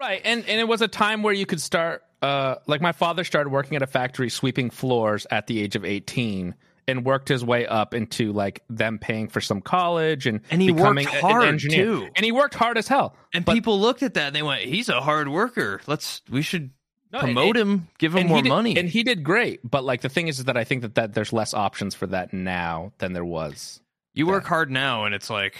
[0.00, 2.04] Right, and and it was a time where you could start.
[2.22, 5.84] Uh, like my father started working at a factory sweeping floors at the age of
[5.84, 6.54] eighteen,
[6.86, 10.72] and worked his way up into like them paying for some college and And he
[10.72, 11.84] becoming worked a- an hard, engineer.
[11.84, 12.08] too.
[12.16, 13.14] And he worked hard as hell.
[13.32, 15.80] And But- people looked at that and they went, "He's a hard worker.
[15.86, 16.70] Let's we should
[17.12, 19.60] No, promote and- him, give him more did, money." and he did great.
[19.68, 22.06] But like the thing is, is that I think that, that there's less options for
[22.08, 23.80] that now than there was.
[24.14, 25.54] you work hard now, and it's like,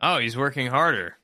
[0.00, 1.16] oh, he's working harder.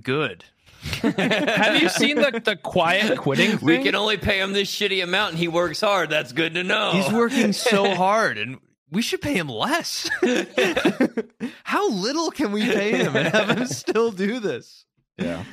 [0.00, 0.44] Good.
[0.82, 3.58] Have you seen the the quiet quitting?
[3.62, 6.10] We can only pay him this shitty amount, and he works hard.
[6.10, 6.92] That's good to know.
[6.92, 8.58] He's working so hard, and
[8.90, 10.10] we should pay him less.
[11.64, 14.84] How little can we pay him and have him still do this?
[15.18, 15.44] Yeah.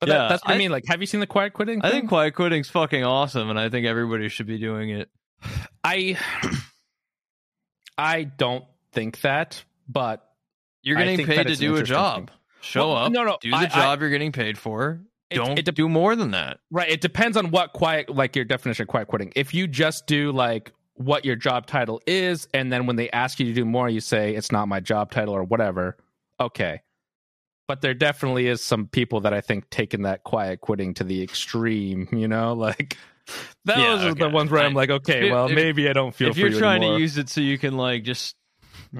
[0.00, 0.70] But Yeah, that, that's what I, I- mean.
[0.70, 1.80] Like, have you seen the quiet quitting?
[1.82, 5.08] I think quiet quitting's fucking awesome, and I think everybody should be doing it.
[5.82, 6.18] I
[7.96, 10.26] I don't think that, but
[10.82, 12.30] You're getting paid to do a interesting job.
[12.64, 13.12] Show Well, up.
[13.12, 15.00] no, no, Do the I- I- job you're getting paid for.
[15.30, 16.58] It- Don't it dep- do more than that.
[16.70, 19.32] right, it depends on what quiet like your definition of quiet quitting.
[19.34, 23.40] If you just do like what your job title is and then when they ask
[23.40, 25.96] you to do more you say it's not my job title or whatever,
[26.40, 26.80] okay.
[27.66, 31.22] But there definitely is some people that I think taking that quiet quitting to the
[31.22, 32.96] extreme, you know, like
[33.64, 36.14] those Yeah, are the ones where I'm like, okay, if- well, if- maybe I don't
[36.14, 36.98] feel if for you're you trying anymore.
[36.98, 38.36] to use it so you can like just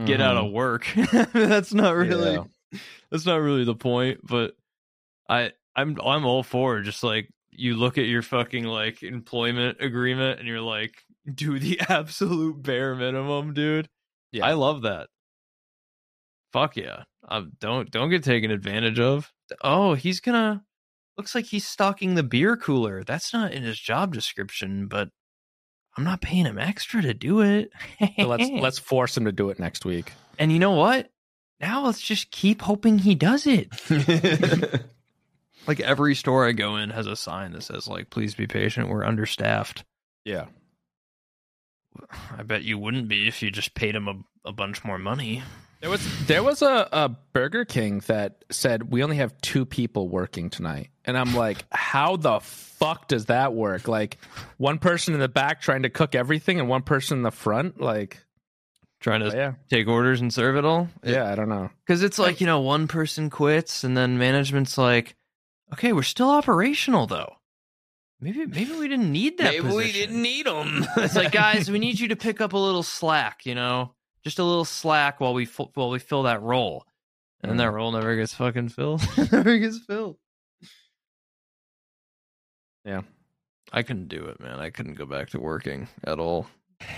[0.07, 0.47] get out Mhm.
[0.47, 0.87] of work,
[1.33, 2.45] that's not really Yeah.
[3.11, 4.21] that's not really the point.
[4.23, 4.53] But
[5.29, 6.85] I I'm I'm all for it.
[6.85, 10.95] just like you look at your fucking like employment agreement and you're like,
[11.35, 13.89] do the absolute bare minimum, dude.
[14.33, 14.47] Yeah.
[14.47, 15.09] I love that.
[16.53, 17.05] Fuck yeah.
[17.29, 19.33] Um, don't don't get taken advantage of.
[19.63, 20.65] Oh, he's gonna
[21.17, 23.03] looks like he's stocking the beer cooler.
[23.05, 25.09] That's not in his job description, but
[25.97, 27.71] I'm not paying him extra to do it.
[28.19, 30.13] So let's let's force him to do it next week.
[30.39, 31.11] and you know what?
[31.65, 33.69] Now let's just keep hoping he does it.
[35.67, 38.89] Like every store I go in has a sign that says like please be patient,
[38.89, 39.85] we're understaffed.
[40.25, 40.47] Yeah.
[42.37, 45.43] I bet you wouldn't be if you just paid him a, a bunch more money.
[45.81, 50.09] There was there was a, a Burger King that said we only have two people
[50.09, 53.87] working tonight, and I'm like, how the fuck does that work?
[53.87, 54.17] Like,
[54.57, 57.83] one person in the back trying to cook everything, and one person in the front.
[57.83, 58.24] Like,
[59.05, 60.89] Trying to yeah, take orders and serve it all.
[61.05, 61.69] yeah, I don't know.
[61.87, 65.15] Because it's like, you know, one person quits and then management's like,
[65.75, 67.35] okay, we're still operational though.
[68.19, 69.53] Maybe maybe we didn't need that.
[69.53, 70.87] Maybe we didn't need them.
[70.97, 74.39] It's like, guys, we need you to pick up a little slack, you know, just
[74.39, 76.87] a little slack while we fu- while we fill that role,
[77.43, 77.75] and then that Mm.
[77.75, 79.03] role never gets fucking filled.
[79.33, 80.17] never gets filled.
[82.87, 83.03] Yeah.
[83.71, 84.59] I couldn't do it, man.
[84.61, 86.47] I couldn't go back to working at all.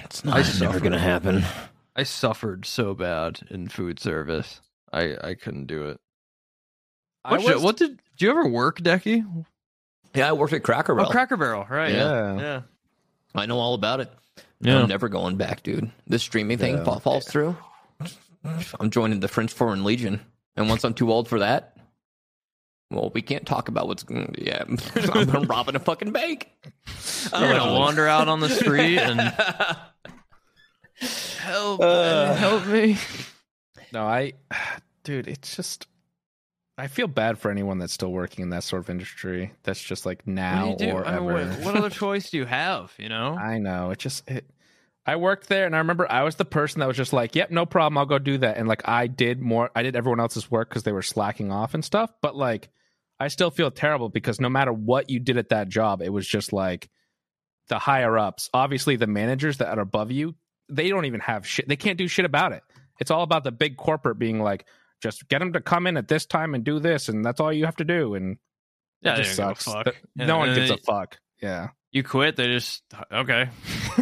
[0.05, 0.65] It's not suffer.
[0.65, 1.43] never gonna happen.
[1.97, 4.61] I suffered so bad in food service.
[4.93, 6.01] I I couldn't do it.
[7.27, 9.25] What, was- what did do you ever work, Decky?
[10.15, 11.09] Yeah, I worked at Cracker oh, Barrel.
[11.09, 11.93] Oh, Cracker Barrel, right?
[11.93, 12.39] Yeah.
[12.39, 12.61] yeah.
[13.35, 14.11] I know all about it.
[14.61, 14.81] Yeah.
[14.81, 15.91] I'm never going back, dude.
[16.07, 16.99] This streaming thing Yeah.
[16.99, 17.57] falls through.
[18.81, 20.21] I'm joining the French Foreign Legion,
[20.57, 21.77] and once I'm too old for that,
[22.91, 24.05] well, we can't talk about what's.
[24.39, 24.65] Yeah,
[25.13, 26.49] I'm robbing a fucking bank.
[27.33, 29.21] I'm gonna wander out on the street and
[31.01, 32.35] help, Uh.
[32.35, 32.97] help me.
[33.93, 34.33] No, I,
[35.05, 35.87] dude, it's just,
[36.77, 39.53] I feel bad for anyone that's still working in that sort of industry.
[39.63, 40.93] That's just like now do do?
[40.93, 41.49] or I mean, ever.
[41.49, 42.93] what, what other choice do you have?
[42.99, 43.91] You know, I know.
[43.91, 44.45] It just it
[45.07, 47.51] I worked there and I remember I was the person that was just like, "Yep,
[47.53, 47.97] no problem.
[47.97, 50.83] I'll go do that." And like I did more I did everyone else's work cuz
[50.83, 52.69] they were slacking off and stuff, but like
[53.21, 56.27] I still feel terrible because no matter what you did at that job, it was
[56.29, 56.91] just like
[57.69, 60.35] the higher ups, obviously the managers that are above you,
[60.69, 61.69] they don't even have shit.
[61.69, 62.63] They can't do shit about it.
[62.99, 64.67] It's all about the big corporate being like,
[65.03, 67.53] just get them to come in at this time and do this, and that's all
[67.53, 68.15] you have to do.
[68.15, 68.39] And
[69.03, 69.65] yeah, it just don't give a sucks.
[69.75, 69.85] fuck.
[69.85, 71.19] Th- And- no one gives a uh, fuck.
[71.43, 71.69] Yeah.
[71.93, 72.37] You quit.
[72.37, 73.49] They just okay.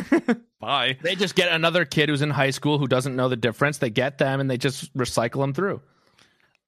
[0.60, 0.96] Bye.
[1.02, 3.78] They just get another kid who's in high school who doesn't know the difference.
[3.78, 5.80] They get them and they just recycle them through.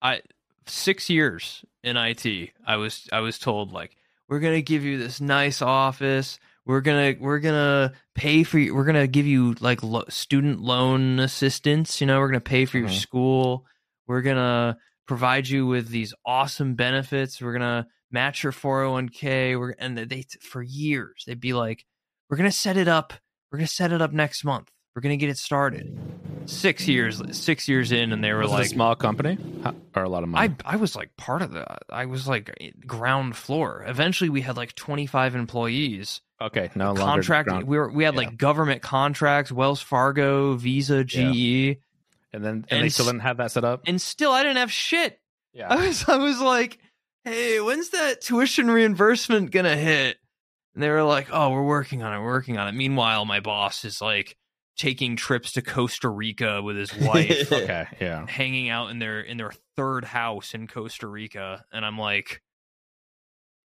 [0.02, 0.20] I
[0.66, 2.50] six years in IT.
[2.66, 3.96] I was I was told like
[4.28, 6.38] we're gonna give you this nice office.
[6.66, 8.74] We're gonna we're gonna pay for you.
[8.74, 12.00] We're gonna give you like lo- student loan assistance.
[12.00, 13.00] You know, we're gonna pay for your Mhm.
[13.00, 13.64] school.
[14.08, 14.76] We're gonna
[15.06, 17.40] provide you with these awesome benefits.
[17.40, 19.54] We're gonna match your four hundred one k.
[19.56, 21.84] We're and they for years they'd be like,
[22.28, 23.12] we're gonna set it up.
[23.52, 24.68] We're gonna set it up next month.
[24.96, 25.96] We're gonna get it started.
[26.46, 29.36] Six years, six years in, and they were Was it like, a small company
[29.94, 30.54] or a lot of money?
[30.64, 31.66] I I was like part of the.
[31.90, 33.84] I was like ground floor.
[33.86, 36.22] Eventually, we had like twenty five employees.
[36.40, 37.48] okay, no longer Contract.
[37.48, 38.20] ground- We were we had yeah.
[38.20, 41.76] like government contracts, Wells Fargo, Visa, GE,
[42.32, 43.82] and then and, and they still didn't have that set up.
[43.86, 45.20] and still I didn't have shit.
[45.52, 46.78] Yeah, I was I was like,
[47.24, 50.16] hey, when's that tuition reimbursement gonna hit?
[50.74, 52.72] And they were like, oh, we're working on it, we're working on it.
[52.72, 54.36] Meanwhile, my boss is like
[54.76, 57.50] taking trips to Costa Rica with his wife.
[57.52, 58.26] okay, yeah.
[58.26, 61.64] hanging out in their in their third house in Costa Rica.
[61.72, 62.42] And I'm like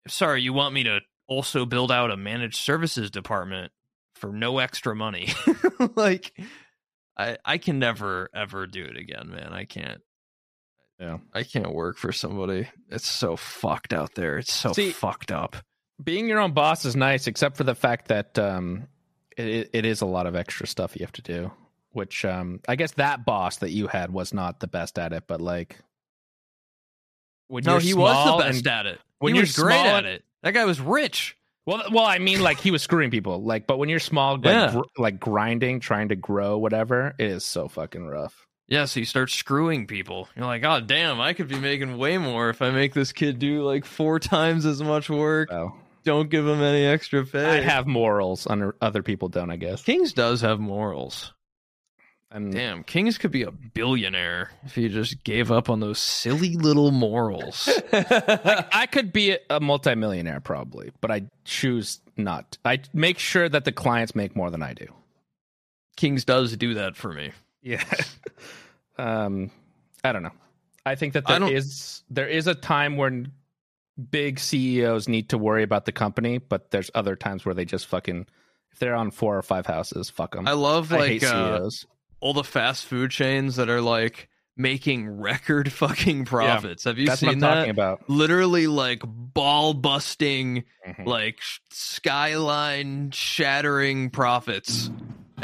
[0.07, 3.73] sorry you want me to also build out a managed services department
[4.15, 5.29] for no extra money?
[5.97, 6.33] Like
[7.19, 9.53] I I can never ever do it again man.
[9.53, 10.01] I can't.
[11.01, 11.19] Yeah.
[11.33, 12.69] I can't work for somebody.
[12.89, 14.39] It's so fucked out there.
[14.39, 15.57] It's so See- fucked up.
[16.03, 18.87] Being your own boss is nice, except for the fact that um,
[19.37, 21.51] it it is a lot of extra stuff you have to do.
[21.93, 25.25] Which um, I guess that boss that you had was not the best at it,
[25.29, 25.79] but like
[27.49, 29.75] when no you're he was the best and- at it when he you're was great
[29.75, 33.11] small at it that guy was rich Well, well, I mean, like he was screwing
[33.11, 33.43] people.
[33.43, 34.71] Like, but when you're small, like, Yeah.
[34.73, 38.47] gr- like grinding, trying to grow, whatever, it is so fucking rough.
[38.69, 40.29] Yeah, so you start screwing people.
[40.37, 43.39] You're like, oh damn, I could be making way more if I make this kid
[43.39, 45.49] do like four times as much work.
[46.05, 47.59] Don't give him any extra pay.
[47.59, 49.83] I have morals, under other people don't, I guess.
[49.83, 51.33] Kings does have morals.
[52.31, 56.57] And Damn, Kings could be a billionaire if he just gave up on those silly
[56.57, 57.69] little morals.
[57.93, 62.59] I could be a- multimillionaire probably, but I choose not.
[62.65, 64.87] I make sure that the clients make more than I do.
[65.97, 67.31] Kings does do that for me.
[67.63, 67.85] Yeah.
[68.99, 69.53] um,
[70.03, 70.33] I don't know.
[70.85, 73.31] I think that I there is there is a time when
[74.11, 77.87] big CEOs need to worry about the company, but there's other times where they just
[77.87, 78.27] fucking
[78.73, 80.49] if they're on four or five houses, fuck them.
[80.49, 81.87] I love I like uh, CEOs.
[82.21, 86.85] all the fast food chains that are like making record fucking profits.
[86.85, 87.55] Have you That's what seen I'm that?
[87.55, 88.09] talking about.
[88.11, 91.07] Literally like ball busting Mhm.
[91.07, 91.39] like
[91.71, 94.91] skyline shattering profits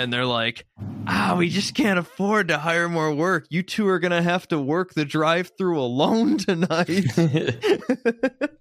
[0.03, 0.67] and they're like
[1.07, 4.59] ah we just can't afford to hire more work you two are gonna have to
[4.59, 7.05] work the drive through alone tonight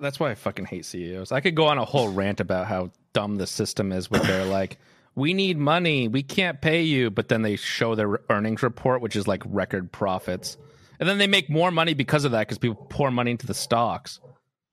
[0.00, 1.30] That's why I fucking hate CEOs.
[1.30, 4.46] I could go on a whole rant about how dumb the system is where they're
[4.46, 4.78] like,
[5.14, 9.14] we need money, we can't pay you, but then they show their earnings report, which
[9.14, 10.56] is like record profits.
[10.98, 13.54] And then they make more money because of that because people pour money into the
[13.54, 14.20] stocks.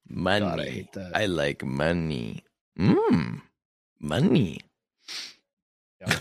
[0.08, 1.12] money God, I hate that.
[1.16, 2.44] I like money
[2.80, 3.42] mm
[4.00, 4.60] money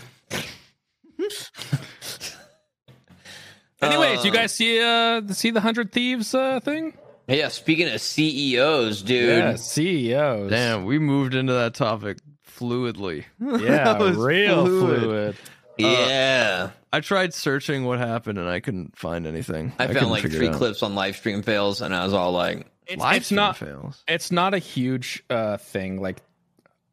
[3.81, 6.93] Anyways, you Uh, guys see uh see the hundred thieves uh thing?
[7.27, 9.29] yeah, speaking of CEOs, dude.
[9.39, 10.49] Yeah, CEOs.
[10.49, 12.17] damn we moved into that topic
[12.47, 15.35] fluidly Yeah, That was real fluid.
[15.77, 16.71] Yeah.
[16.93, 20.83] i tried searching what happened and i couldn't find anything I, found like three clips
[20.83, 24.03] on live stream fails, and I was all like, It's, Live it's stream not fails
[24.07, 26.17] it's not a huge uh thing like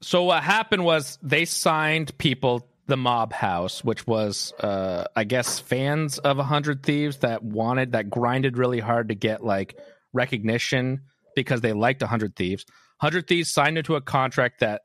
[0.01, 5.61] so what happened was they signed people the mob house which was uh i guess
[5.61, 9.79] fans of a hundred thieves that wanted that grinded really hard to get like
[10.13, 11.03] recognition
[11.37, 12.65] because they liked a hundred thieves
[13.01, 14.83] hundred thieves signed into a contract that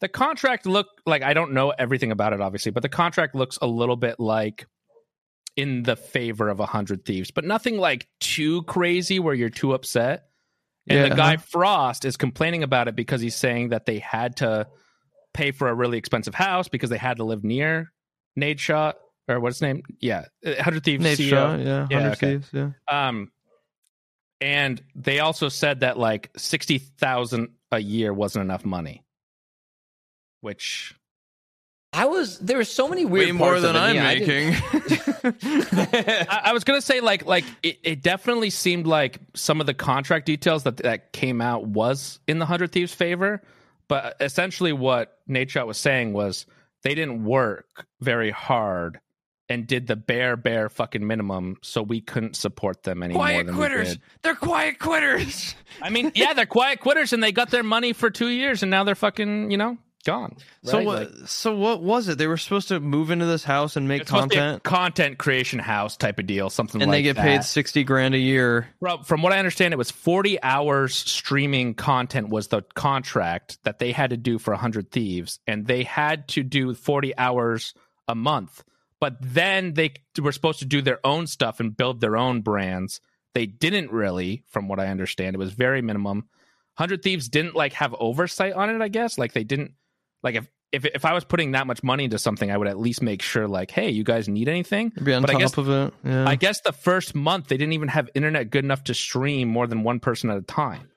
[0.00, 3.58] the contract looked like i don't know everything about it obviously but the contract looks
[3.60, 4.66] a little bit like
[5.56, 9.72] in the favor of a hundred thieves but nothing like too crazy where you're too
[9.72, 10.28] upset
[10.88, 11.36] and Yeah, the guy.
[11.36, 14.66] Frost is complaining about it because he's saying that they had to
[15.34, 17.92] pay for a really expensive house because they had to live near
[18.38, 18.94] Nadeshot
[19.28, 19.82] or what's his name?
[20.00, 21.28] Yeah, uh, Hundred Thieves Nate CEO.
[21.30, 22.26] Shaw, yeah, Yeah, 100 okay.
[22.38, 22.70] Thieves, yeah.
[22.88, 23.30] Um,
[24.40, 29.04] and they also said that like sixty thousand a year wasn't enough money,
[30.40, 30.94] which
[31.92, 33.78] I was there were so many Way weird more than of it.
[33.80, 34.54] I'm Yeah, I making.
[36.30, 39.74] I, I was gonna say like like it, it definitely seemed like some of the
[39.74, 43.42] contract details that that came out was in the Hundred Thieves' favor,
[43.88, 46.46] but essentially what Nadeshot was saying was
[46.82, 49.00] they didn't work very hard
[49.48, 53.22] and did the bare bare fucking minimum, so we couldn't support them anymore.
[53.22, 53.88] quiet than we quitters.
[53.92, 54.00] did.
[54.22, 55.54] They're quiet quitters.
[55.80, 58.70] I mean, yeah, they're quiet quitters, and they got their money for two years, and
[58.70, 60.36] now they're fucking you know gone.
[60.62, 60.98] So what?
[60.98, 62.18] Like, so what was it?
[62.18, 64.62] They were supposed to move into this house and make it's to be a content,
[64.62, 66.84] content creation house type of deal, something like that.
[66.84, 67.22] and like they get that.
[67.22, 68.68] paid sixty grand a year.
[68.80, 73.78] From, from what I understand, it was 40 hours streaming content was the contract that
[73.78, 77.74] they had to do for 100 Thieves, and they had to do 40 hours
[78.06, 78.64] a month.
[79.00, 83.00] But then they were supposed to do their own stuff and build their own brands.
[83.34, 85.36] They didn't really, from what I understand.
[85.36, 86.28] It was very minimum.
[86.76, 89.18] 100 Thieves didn't like have oversight on it, I guess.
[89.18, 89.72] Like they didn't
[90.22, 92.78] like if if if I was putting that much money into something, I would at
[92.78, 94.90] least make sure like, hey, you guys need anything?
[95.02, 95.94] Be on But I guess- of it.
[96.04, 96.28] Yeah.
[96.28, 99.66] I guess the first month they didn't even have internet good enough to stream more
[99.66, 100.90] than one person at a time.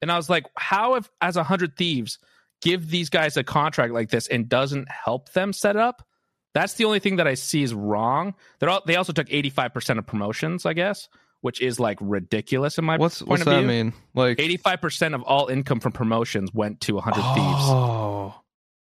[0.00, 2.18] And I was like, how if as a hundred thieves
[2.62, 6.06] give these guys a contract like this and doesn't help them set up?
[6.54, 8.34] That's the only thing that I see is wrong.
[8.58, 11.08] They're all, they also took eighty five percent of promotions, I guess,
[11.40, 13.66] which is like ridiculous in my what's point what's of that view.
[13.68, 13.92] mean?
[14.14, 18.34] Like Eighty five percent of all income from promotions went to hundred thieves, Oh.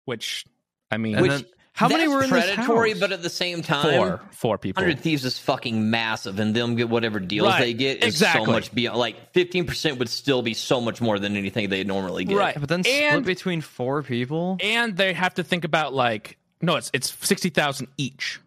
[0.08, 0.46] Which
[0.90, 3.10] I mean, Which- then, how many were in predatory, this house?
[3.10, 4.82] but at the same time, four four people.
[4.82, 8.46] Hundred Thieves is fucking massive, and them get whatever deals Right, they get is exactly.
[8.46, 8.98] so much beyond.
[8.98, 12.36] Like fifteen percent would still be so much more than anything they normally get.
[12.36, 12.60] Right.
[12.60, 14.58] but then split And- between four people.
[14.60, 18.40] and they have to think about like no, it's it's sixty thousand each.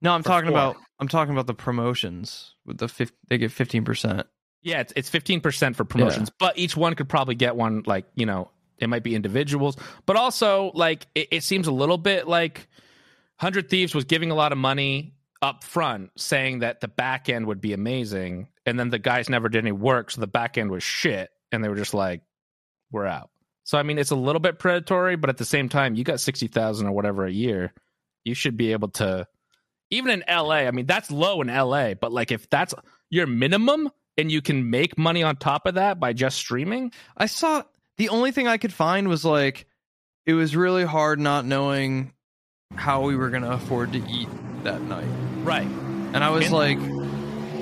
[0.00, 0.56] No, I'm talking four.
[0.58, 4.26] about I'm talking about the promotions with the fif- they get fifteen percent.
[4.62, 7.82] Yeah, it's it's fifteen percent for promotions, but each one could probably get one.
[7.84, 8.50] Like you know,
[8.82, 12.68] it might be individuals, but also like it, it seems a little bit like
[13.38, 17.46] Hundred Thieves was giving a lot of money up front, saying that the back end
[17.46, 20.70] would be amazing, and then the guys never did any work, so the back end
[20.70, 22.22] was shit, and they were just like,
[22.90, 23.30] "We're out."
[23.64, 26.20] So I mean, it's a little bit predatory, but at the same time, you got
[26.20, 27.72] sixty thousand or whatever a year,
[28.24, 29.26] you should be able to.
[29.90, 32.74] Even in LA, I mean, that's low in LA, but like if that's
[33.10, 37.26] your minimum and you can make money on top of that by just streaming, I
[37.26, 37.62] saw
[38.02, 39.66] the only thing I could find was like
[40.26, 42.12] it was really hard not knowing
[42.74, 44.28] how we were gonna afford to eat
[44.64, 45.06] that night.
[45.44, 45.66] right?
[46.14, 46.78] And I was And- like,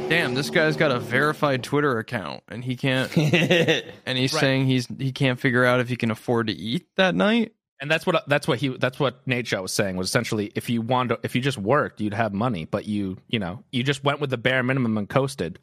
[0.09, 3.15] damn, this guy's got a verified Twitter account and he can't
[4.07, 4.41] and he's Right.
[4.41, 7.53] saying he's he can't figure out if he can afford to eat that night.
[7.83, 10.81] And that's what that's what he that's what Nadeshot was saying was essentially if you
[10.81, 14.05] wanted to, if you just worked you'd have money, but you you know you just
[14.05, 15.59] went with the bare minimum and coasted,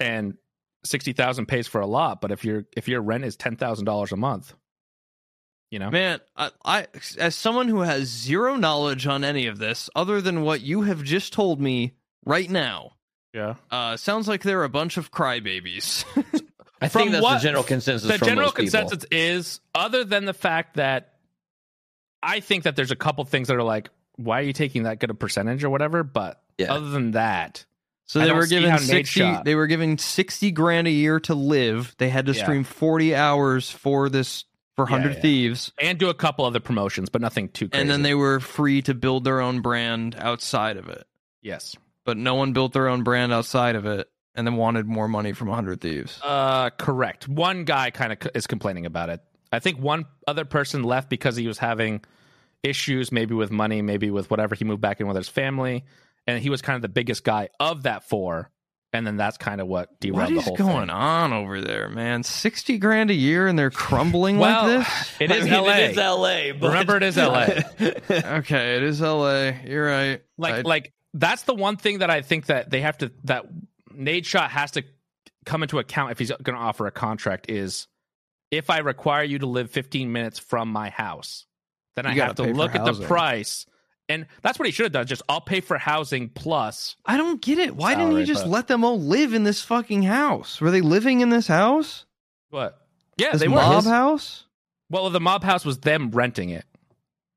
[0.00, 0.36] and
[0.84, 2.20] sixty thousand pays for a lot.
[2.20, 4.54] But if your if your rent is ten thousand dollars a month,
[5.70, 6.86] you know, Man, I, I
[7.18, 11.02] as someone who has zero knowledge on any of this other than what you have
[11.02, 12.92] just told me right now,
[13.34, 13.54] yeah.
[13.70, 16.04] uh sounds like they're a bunch of crybabies.
[16.80, 18.08] I From think that's what- the general consensus.
[18.08, 18.70] the from general most people.
[18.80, 21.14] consensus is other than the fact that
[22.22, 24.98] I think that there's a couple things that are like, why are you taking that
[25.00, 26.02] good a percentage or whatever?
[26.04, 26.72] But Yeah.
[26.72, 27.64] other than that,
[28.08, 29.36] So they were given sixty.
[29.44, 31.94] They were given sixty grand a year to live.
[31.98, 32.42] They had to Yeah.
[32.42, 34.44] stream forty hours for this
[34.76, 35.20] for Yeah, Hundred yeah.
[35.20, 37.80] Thieves, and do a couple other promotions, but nothing too crazy.
[37.80, 41.04] and then they were free to build their own brand outside of it.
[41.42, 45.08] yes, But no one built their own brand outside of it, and then wanted more
[45.08, 46.18] money from Hundred Thieves.
[46.24, 47.26] uh, correct.
[47.28, 49.20] One guy kind of is complaining about it.
[49.52, 52.00] I think one other person left because he was having
[52.62, 54.54] issues, maybe with money, maybe with whatever.
[54.54, 55.84] He moved back in with his family,
[56.28, 58.50] and he was kind of the biggest guy of that four.
[58.90, 61.90] And then that's kind of what derailed What the is whole going on over there,
[61.90, 62.22] man?
[62.22, 65.20] Sixty grand a year, and they're crumbling Well, like this.
[65.20, 65.72] it I mean, LA.
[65.74, 66.58] It is LA.
[66.58, 66.68] But...
[66.68, 67.48] Remember, it is LA.
[68.38, 69.60] Okay, it is L.A.
[69.66, 70.22] You're right.
[70.38, 73.44] like I- like that's the one thing that I think that they have to that
[73.94, 74.84] Nadeshot has to
[75.44, 77.88] come into account if he's going to offer a contract is
[78.50, 81.44] if I require you to live 15 minutes from my house,
[81.94, 83.06] then You I have to look at the housing.
[83.06, 83.66] price.
[84.08, 85.06] And that's what he should have done.
[85.06, 86.96] Just I'll pay for housing plus.
[87.04, 87.76] I don't get it.
[87.76, 90.60] Why didn't Salary, he just but- let them all live in this fucking house?
[90.60, 92.06] Were they living in this house?
[92.50, 92.80] What?
[93.18, 93.56] Yeah, This they were.
[93.56, 94.44] mob His- house?
[94.90, 96.64] well, the mob house was them renting it.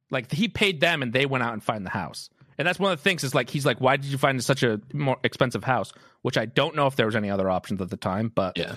[0.09, 2.29] Like he paid them, and they went out and find the house.
[2.57, 4.61] And that's one of the things is like he's like, why did you find such
[4.63, 5.91] a more expensive house?
[6.21, 8.75] Which I don't know if there was any other options at the time, but yeah.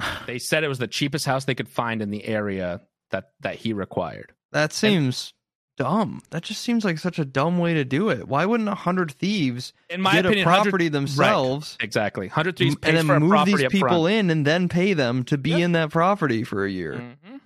[0.26, 3.56] they said it was the cheapest house they could find in the area that that
[3.56, 4.32] he required.
[4.52, 5.34] That seems
[5.76, 6.22] dumb.
[6.30, 8.28] That just seems like such a dumb way to do it.
[8.28, 12.26] Why wouldn't a hundred thieves In my get opinion, a property themselves Exactly.
[12.28, 14.12] 100 thieves m- pays and for a then move property these people front.
[14.14, 15.60] in and then pay them to be Yep.
[15.60, 16.94] in that property for a year?
[16.94, 17.40] Mhm.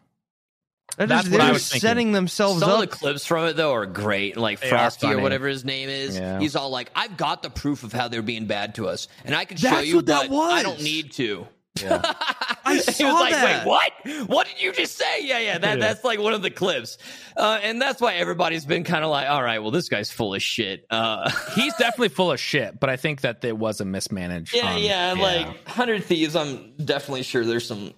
[0.99, 1.81] That That's is, what I they're was thinking.
[1.89, 2.75] setting themselves Some up.
[2.77, 4.37] of the clips from it though are great.
[4.39, 6.17] Like They Frosty or whatever his name is.
[6.17, 6.39] Yeah.
[6.41, 9.35] He's all like, "I've got the proof of how they're being bad to us, and
[9.35, 11.47] I can show you, what that but I don't need to."
[11.83, 12.01] Yeah.
[12.65, 13.65] I he saw was like, that.
[13.65, 14.29] "Wait, what?
[14.29, 15.59] What did you just say?" Yeah, yeah.
[15.59, 15.87] That Yeah.
[15.87, 16.99] that's like one of the clips,
[17.37, 20.35] uh, and that's why everybody's been kind of like, "All right, well, this guy's full
[20.35, 23.85] of shit." Uh, He's definitely full of shit, but I think that there was a
[23.85, 24.55] mismanaged.
[24.55, 27.93] yeah, um, yeah, Like Hundred Thieves, I'm definitely sure there's some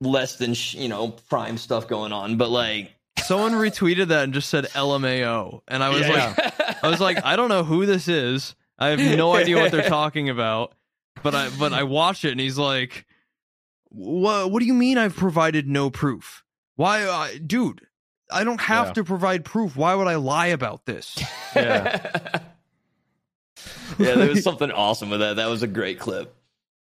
[0.00, 4.32] less than sh- you know prime stuff going on, but like, Someone retweeted that and
[4.34, 6.34] just said LMAO, and I was Yeah.
[6.36, 8.54] like, I was like, I don't know who this is.
[8.78, 10.72] I have no idea what they're talking about.
[11.22, 13.04] But I but I watch it and he's like,
[13.98, 14.50] "What?
[14.50, 16.44] What do you mean I've provided no proof?
[16.76, 17.82] Why, I dude?
[18.30, 18.92] I don't have Yeah.
[18.94, 19.76] to provide proof.
[19.76, 21.18] Why would I lie about this?"
[21.56, 22.40] Yeah.
[23.98, 25.36] yeah, there was something awesome with that.
[25.36, 26.34] That was a great clip.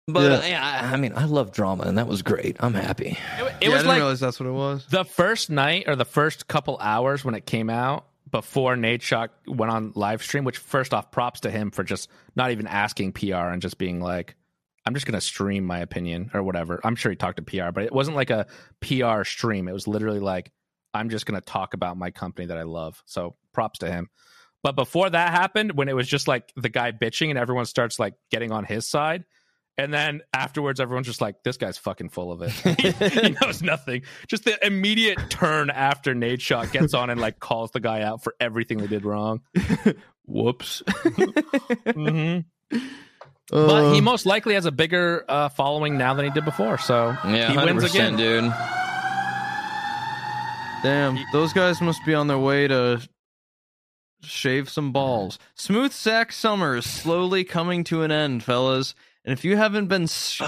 [0.07, 0.61] But Yeah.
[0.81, 2.57] uh, I, I mean, I love drama, and that was great.
[2.59, 3.09] I'm happy.
[3.09, 4.85] It, it Yeah, I was didn't like realize that's what it was.
[4.89, 9.71] the first night or the first couple hours when it came out before Nadeshot went
[9.71, 10.43] on live stream.
[10.43, 13.99] Which first off, props to him for just not even asking PR and just being
[14.01, 14.35] like,
[14.89, 17.83] "I'm just gonna stream my opinion or whatever." I'm sure he talked to PR, but
[17.83, 18.47] it wasn't like a
[18.81, 19.67] PR stream.
[19.67, 20.51] It was literally like,
[20.95, 24.09] "I'm just gonna talk about my company that I love." So props to him.
[24.63, 27.99] But before that happened, when it was just like the guy bitching and everyone starts
[27.99, 29.25] like getting on his side,
[29.77, 32.51] and then afterwards everyone's just like, "This guy's fucking full of it.
[33.13, 37.79] he knows nothing." Just the immediate turn after Nadeshot gets on and like calls the
[37.79, 39.41] guy out for everything they did wrong.
[40.25, 40.83] Whoops.
[40.87, 42.77] Mm-hmm.
[43.51, 46.77] Uh, But he most likely has a bigger uh, following now than he did before,
[46.77, 48.15] so Yeah, he wins 100%, again.
[48.15, 48.53] dude.
[50.81, 53.01] Damn, those guys must be on their way to
[54.21, 55.37] shave some balls.
[55.55, 58.95] Smooth Sack Summer is slowly coming to an end, fellas.
[59.25, 60.39] And if you haven't been s-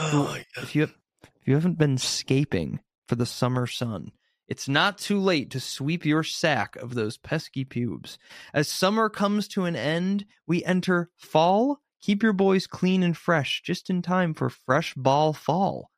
[0.57, 2.79] if you if you haven't been scaping
[3.09, 4.11] for the summer sun,
[4.47, 8.17] it's not too late to sweep your sack of those pesky pubes.
[8.53, 11.81] As summer comes to an end, we enter fall.
[12.01, 15.91] Keep your boys clean and fresh just in time for fresh ball fall.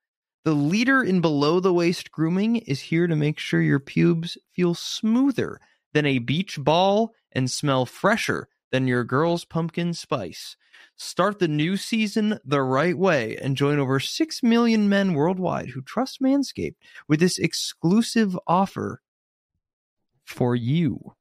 [0.43, 4.73] The leader in below the waist grooming is here to make sure your pubes feel
[4.73, 5.61] smoother
[5.93, 10.57] than a beach ball and smell fresher than your girl's pumpkin spice.
[10.97, 15.81] Start the new season the right way and join over 6 million men worldwide who
[15.81, 16.75] trust Manscaped
[17.07, 19.01] with this exclusive offer
[20.25, 21.13] for you.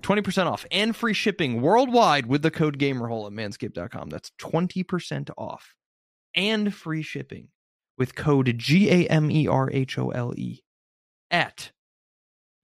[0.00, 4.10] 20% off and free shipping worldwide with the code GAMERHOLE at manscaped.com.
[4.10, 5.74] That's 20% off
[6.34, 7.48] and free shipping
[7.98, 10.62] with code G A M E R H O L E
[11.30, 11.72] at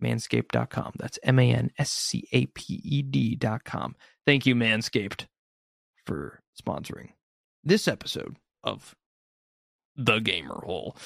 [0.03, 0.93] manscaped.com.
[0.99, 3.97] That's M A N S C A P E D.com.
[4.27, 5.27] Thank you, Manscaped,
[6.07, 7.11] for sponsoring
[7.65, 8.95] this episode of
[9.97, 10.97] The Gamer Hole.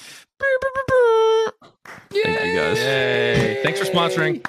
[2.11, 2.77] Thank you guys.
[2.77, 3.61] Yay.
[3.63, 4.45] Thanks for sponsoring.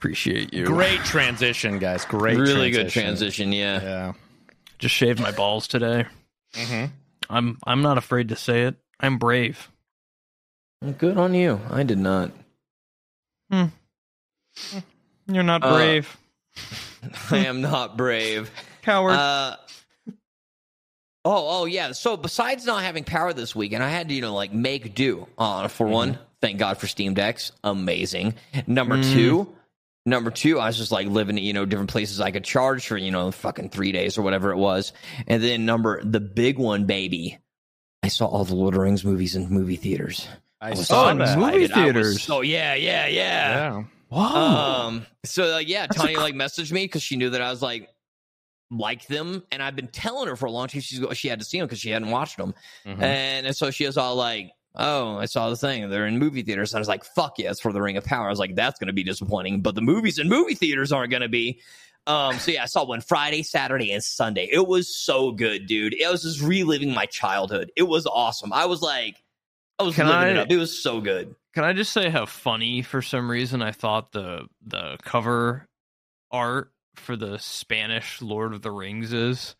[0.00, 0.64] Appreciate you.
[0.64, 2.06] Great transition, guys.
[2.06, 3.52] Great really good transition.
[3.52, 3.82] Yeah.
[3.82, 4.12] Yeah.
[4.78, 6.06] Just shaved my balls today.
[6.54, 6.86] Mm-hmm.
[7.28, 8.76] I'm I'm not afraid to say it.
[8.98, 9.68] I'm brave.
[10.96, 11.60] good on you.
[11.70, 12.32] I did not.
[13.50, 16.16] You're not Uh, brave.
[17.30, 18.50] I am not brave.
[18.80, 19.12] Coward.
[19.12, 19.56] Uh,
[21.26, 21.92] oh, oh yeah.
[21.92, 25.26] So besides not having power this weekend, I had to you know like make do.
[25.36, 28.34] Uh, for one, thank God for Steam Decks, amazing.
[28.66, 29.12] Number Mm.
[29.12, 29.54] two,
[30.06, 32.86] number two, I was just like living at you know different places I could charge
[32.86, 34.92] for you know fucking three days or whatever it was.
[35.26, 37.38] And then number the big one, baby.
[38.02, 40.26] I saw all the Lord of the Rings movies in movie theaters.
[40.60, 41.38] I was saw Oh, that.
[41.38, 41.72] movie excited.
[41.72, 42.22] I theaters.
[42.22, 43.50] So yeah, yeah, yeah.
[43.76, 43.84] Yeah.
[44.08, 44.22] Whoa.
[44.24, 45.06] Um.
[45.24, 47.62] So like, yeah, That's Tanya cr- like messaged me because she knew that I was
[47.62, 47.88] like
[48.72, 51.44] like them, and I've been telling her for a long time she's she had to
[51.44, 52.54] see them because she hadn't watched them,
[52.86, 53.02] Mhm.
[53.02, 54.52] and, and so she was all like.
[54.76, 55.88] Oh, I saw the thing.
[55.90, 56.72] They're in movie theaters.
[56.72, 58.26] And I was like, fuck yeah, it's for the Ring of Power.
[58.26, 61.10] I was like, that's going to be disappointing, but the movies in movie theaters aren't
[61.10, 61.60] going to be.
[62.06, 64.48] Um, so yeah, I saw one Friday, Saturday, and Sunday.
[64.50, 65.94] It was so good, dude.
[65.94, 67.72] It was just reliving my childhood.
[67.76, 68.52] It was awesome.
[68.52, 69.22] I was like,
[69.78, 70.50] I was Can living I- it up.
[70.50, 71.34] It was so good.
[71.52, 75.66] Can I just say how funny for some reason I thought the the cover
[76.30, 79.56] art for the Spanish Lord of the Rings is?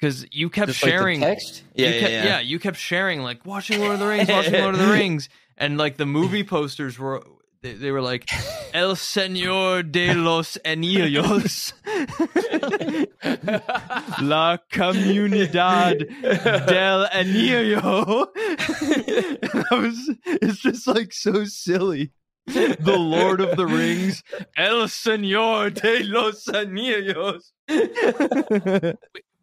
[0.00, 1.62] Because you kept Just like sharing text.
[1.74, 2.40] you Yeah, yeah, kept- yeah.
[2.40, 5.78] you kept sharing like watching Lord of the Rings, watching Lord of the Rings, and
[5.78, 7.22] like the movie posters were
[7.62, 8.28] they, they were like
[8.74, 11.72] El Señor de los Anillos,
[14.20, 15.98] La Comunidad
[16.66, 18.28] del Anillo.
[19.70, 22.10] Was, it's just like so silly.
[22.46, 24.22] the Lord of the Rings,
[24.56, 27.52] El Señor de los Anillos.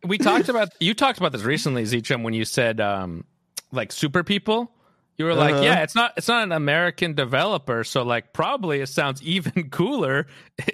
[0.06, 3.26] We talked about you talked about this recently, ZChum, when you said um
[3.72, 4.72] like super people.
[5.16, 5.64] You were like, Uh-huh.
[5.64, 10.26] yeah, it's not it's not an American developer, so like probably it sounds even cooler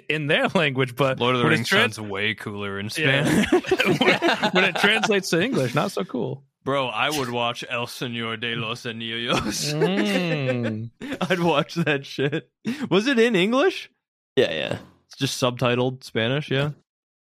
[0.08, 3.24] in their language, but Lord of the Rings trans- sounds way cooler in Yeah.
[3.34, 4.52] Spanish.
[4.54, 6.42] when it translates to English, not so cool.
[6.64, 9.72] Bro, I would watch El Señor de los Anillos.
[9.72, 10.90] Mm.
[11.30, 12.50] I'd watch that shit.
[12.90, 13.90] Was it in English?
[14.36, 14.78] Yeah, yeah.
[15.06, 16.70] It's just subtitled Spanish, yeah.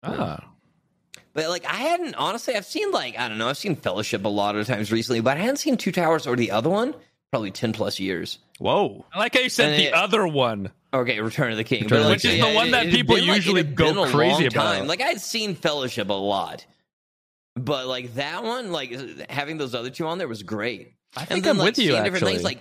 [0.03, 0.44] Ah.
[1.37, 4.28] But like I hadn't honestly, I've seen like I don't know, I've seen Fellowship a
[4.28, 6.95] lot of times recently, but I hadn't seen Two Towers or the other one
[7.30, 8.39] probably ten plus years.
[8.59, 9.05] Whoa.
[9.12, 10.72] I like how you said And the it- other one.
[10.95, 13.16] Okay, Return of the King, Return of the Which is the one that it people
[13.16, 14.62] been, like- it usually had go been a crazy about.
[14.78, 14.87] time.
[14.87, 16.64] Like I'd seen Fellowship a lot,
[17.55, 20.93] but like that one, like having those other two on there was great.
[21.16, 22.55] I and then, I'm like, with you, seeing different things actually.
[22.57, 22.61] like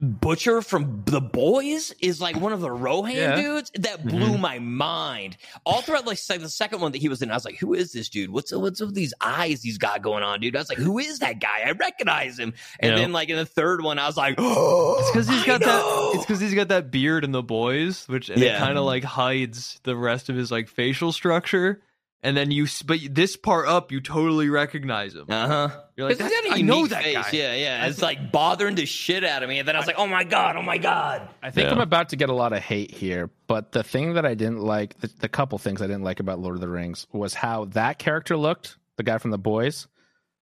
[0.00, 3.34] Butcher from The Boys is like one of the Rohan Yeah.
[3.34, 4.10] dudes that mm-hmm.
[4.10, 5.36] blew my mind.
[5.64, 7.90] All throughout like the second one that he was in, I was like, "Who is
[7.92, 8.30] this dude?
[8.30, 11.18] What's what's with these eyes he's got going on, dude?" I was like, "Who is
[11.18, 11.62] that guy?
[11.66, 15.28] I recognize him." And then like in the third one, I was like, It's because
[15.28, 16.10] he's got that.
[16.14, 18.58] It's because he's got that beard in the boys, which and it Yeah.
[18.60, 21.82] kind of like hides the rest of his like facial structure.
[22.22, 25.26] And then you, but this part up, you totally recognize him.
[25.28, 25.80] Uh huh.
[25.96, 27.14] You're like, Because "That's- he's got a I know that face.
[27.14, 27.86] guy." Yeah, yeah.
[27.86, 29.58] It's like bothering the shit out of me.
[29.60, 31.28] And then I was like, oh my God, oh my God.
[31.42, 31.72] I think Yeah.
[31.74, 34.60] I'm about to get a lot of hate here, but the thing that I didn't
[34.62, 37.66] like, the, the couple things I didn't like about Lord of the Rings was how
[37.66, 39.86] that character looked, the guy from the boys,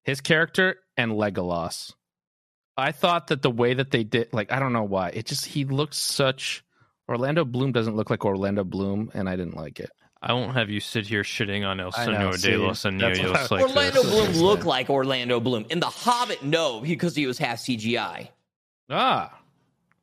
[0.04, 1.92] his character, and Legolas.
[2.76, 5.44] I thought that the way that they did, like, I don't know why, it just,
[5.46, 6.64] he looked such.
[7.08, 9.90] Orlando Bloom doesn't look like Orlando Bloom, and I didn't like it.
[10.26, 12.84] I won't have you sit here shitting on El I know, Señor see, de los
[12.86, 14.10] Anillos like Orlando this.
[14.10, 15.66] Bloom looked like Orlando Bloom.
[15.68, 18.28] In The Hobbit, no, because he was half CGI.
[18.88, 19.38] Ah.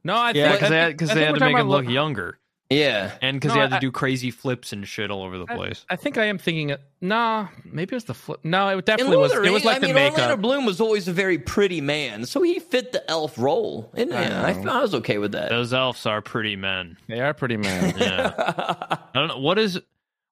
[0.03, 1.67] No, I Yeah, think because they I had, 'cause they had to make him about
[1.67, 3.11] look lo- younger, Yeah.
[3.21, 5.45] and because No, they had to I- do crazy flips and shit all over the
[5.47, 5.85] place.
[5.89, 6.69] I think I am thinking.
[6.71, 8.39] It, nah, maybe it was the flip.
[8.43, 9.31] No, it definitely was.
[9.35, 10.17] of It was like I the mean, makeup.
[10.19, 13.91] Orlando Bloom was always a very pretty man, so he fit the elf role.
[13.95, 14.77] And I yeah, I.
[14.77, 15.49] I was okay with that.
[15.49, 16.97] Those elves are pretty men.
[17.07, 17.93] They are pretty men.
[17.97, 18.33] Yeah.
[18.37, 19.79] I don't know what is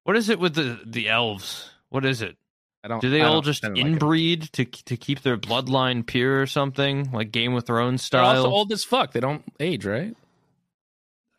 [0.04, 1.70] what is it with the the elves?
[1.88, 2.36] What is it?
[2.82, 3.00] I don't.
[3.00, 6.40] Do they I all just I didn't like inbreed to to keep their bloodline pure
[6.40, 8.36] or something, like Game of Thrones They're style?
[8.44, 9.12] also old as fuck.
[9.12, 10.16] They don't age, right?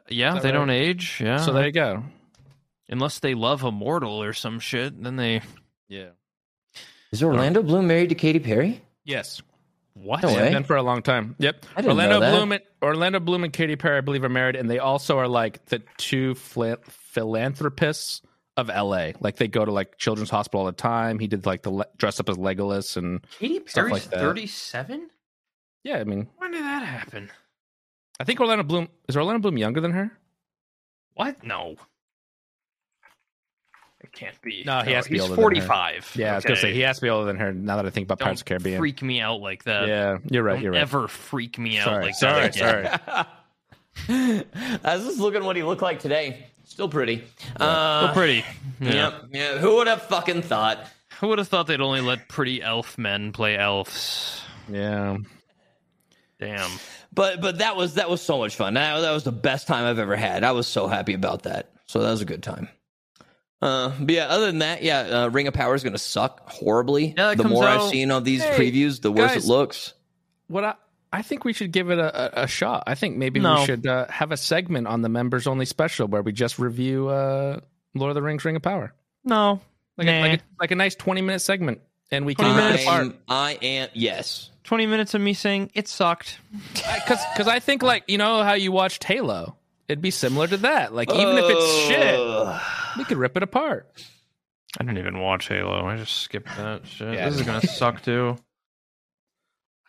[0.09, 0.51] yeah, they right?
[0.51, 1.19] don't age.
[1.23, 2.03] Yeah, So there you go.
[2.89, 5.41] unless they love a mortal or some shit, then they
[5.87, 6.09] Yeah.
[7.11, 8.81] Is Orlando Bloom married to Katy Perry?
[9.03, 9.41] Yes.
[9.93, 10.21] what?
[10.23, 10.51] No Yeah, way.
[10.53, 11.35] been for a long time.
[11.39, 11.65] Yep.
[11.75, 12.35] I didn't Orlando know that.
[12.37, 15.27] Bloom and Orlando Bloom and Katy Perry, I believe, are married, and they also are
[15.27, 18.21] like the two phila- philanthropists
[18.61, 19.11] of LA.
[19.19, 21.19] Like they go to like Children's Hospital all the time.
[21.19, 25.09] He did like the le- dress up as Legolas and Katy Stuff like thirty-seven.
[25.83, 25.97] yeah.
[25.97, 27.29] I mean, When did that happen?
[28.19, 30.11] I think Orlando Bloom is Orlando Bloom younger than her.
[31.15, 31.43] What?
[31.43, 31.75] No.
[34.03, 34.63] It can't be.
[34.65, 35.41] No, he has to be he's older than her.
[35.43, 36.11] forty-five.
[36.15, 37.53] Yeah, I was gonna say he has to be older than her.
[37.53, 38.79] Now that I think about Don't Pirates of the Caribbean.
[38.79, 39.87] freak me out like that.
[39.87, 40.53] yeah, you're right.
[40.55, 40.81] Don't You're right.
[40.81, 42.55] ever freak me out Sorry, like sorry, that.
[42.55, 43.25] again.
[44.07, 44.45] sorry.
[44.83, 46.47] I was just looking what he looked like today.
[46.71, 47.21] Still pretty.
[47.59, 48.45] Uh, Still pretty.
[48.79, 48.91] Yeah.
[48.93, 49.19] Yeah.
[49.31, 49.57] yeah.
[49.57, 50.87] Who would have fucking thought?
[51.19, 54.41] Who would have thought they'd only let pretty elf men play elves?
[54.71, 55.17] Yeah.
[56.39, 56.71] Damn.
[57.13, 58.75] But but that was that was so much fun.
[58.75, 60.45] That, that was the best time I've ever had.
[60.45, 61.73] I was so happy about that.
[61.87, 62.69] So that was a good time.
[63.61, 66.49] Uh, but yeah, other than that, yeah, uh, Ring of Power is going to suck
[66.49, 67.13] horribly.
[67.17, 69.43] Yeah, the more out- I've seen of these Hey, previews, the worse guys.
[69.43, 69.93] it looks.
[70.47, 70.75] What I
[71.13, 72.83] I think we should give it a, a, a shot.
[72.87, 73.59] I think maybe No.
[73.59, 77.09] we should uh, have a segment on the members only special where we just review
[77.09, 77.59] uh,
[77.93, 78.93] Lord of the Rings: Ring of Power,
[79.25, 79.59] No.
[79.97, 80.13] like Nah.
[80.13, 81.81] a, like, a, like a nice twenty minute segment,
[82.11, 83.01] and we can 20 rip it apart.
[83.07, 84.49] I'm, I am yes.
[84.63, 86.37] 20 minutes of me saying it sucked.
[86.73, 89.55] Because because I think like you know how you watched Halo,
[89.89, 90.93] it'd be similar to that.
[90.93, 92.59] Like even if it's shit,
[92.97, 93.89] we could rip it apart.
[94.79, 95.85] I didn't even watch Halo.
[95.85, 97.15] I just skipped that shit.
[97.15, 97.27] Yeah.
[97.29, 98.37] This is going to suck too.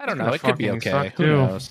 [0.03, 0.33] I don't know.
[0.33, 1.13] It could be okay.
[1.17, 1.37] Who too.
[1.37, 1.71] knows?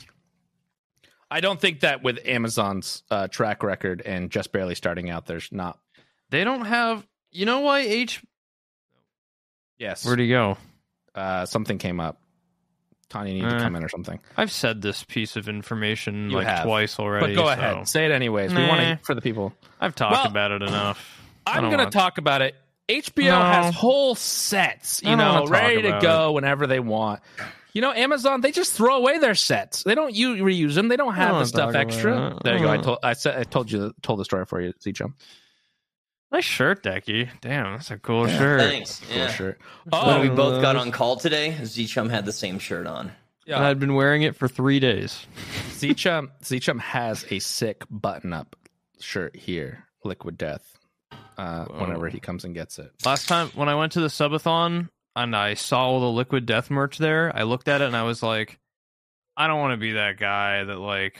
[1.30, 5.50] I don't think that with Amazon's uh, track record and just barely starting out, there's
[5.52, 5.80] not.
[6.30, 7.06] They don't have.
[7.32, 8.22] You know why H.
[9.78, 10.06] Yes.
[10.06, 10.58] Where'd he go?
[11.14, 12.22] uh, something came up.
[13.10, 14.20] Tanya needed to Uh, come in or something.
[14.38, 16.64] I've said this piece of information You like have.
[16.64, 17.36] twice already.
[17.36, 18.54] But go so ahead, say it anyways.
[18.54, 18.96] We want Nah.
[18.96, 19.54] to for the people.
[19.82, 21.22] I've talked Well, about it enough.
[21.46, 22.56] I I'm don't going to want- talk about it.
[22.88, 23.42] HBO No.
[23.42, 26.80] has whole sets, I you don't know, wanna talk ready to about go whenever they
[26.80, 27.20] want.
[27.74, 29.84] You know, Amazon they just throw away their sets.
[29.84, 30.88] They don't u- reuse them.
[30.90, 32.38] They don't have don't the stuff extra.
[32.44, 32.70] There you go.
[32.72, 35.14] I told I said I told you told the story for you, ZChum.
[36.32, 37.30] Nice shirt, Decky.
[37.42, 38.62] Damn, that's a cool shirt.
[38.62, 39.02] Thanks.
[39.08, 39.28] Cool Yeah.
[39.34, 39.60] shirt.
[39.90, 43.12] When Oh, we both got on call today, ZChum had the same shirt on.
[43.48, 45.26] and I'd been wearing it for three days.
[45.72, 48.56] ZChum ZChum has a sick button up
[49.02, 50.78] shirt here, Liquid Death.
[51.38, 52.92] Uh, whenever he comes and gets it.
[53.06, 56.70] Last time when I went to the subathon and I saw all the Liquid Death
[56.70, 58.60] merch there, I looked at it and I was like,
[59.36, 61.18] I don't want to be that guy that like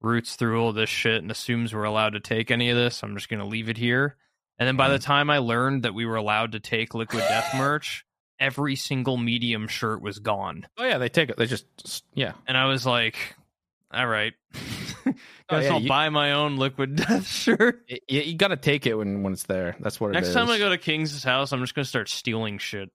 [0.00, 3.02] roots through all this shit and assumes we're allowed to take any of this.
[3.02, 4.16] I'm just gonna leave it here.
[4.58, 5.04] And then by the mm-hmm.
[5.04, 8.04] time I learned that we were allowed to take Liquid Death merch,
[8.40, 10.66] every single medium shirt was gone.
[10.76, 11.36] Oh yeah, they take it.
[11.36, 11.66] They just
[12.14, 12.32] yeah.
[12.46, 13.36] And I was like,
[13.92, 14.34] all right.
[15.50, 17.82] Oh, Guess yeah, I'll you- buy my own Liquid Death shirt.
[17.90, 19.76] Y- You, you got to take it when when it's there.
[19.80, 22.58] That's what it Next time I go to King's house, I'm just gonna start stealing
[22.58, 22.90] shit.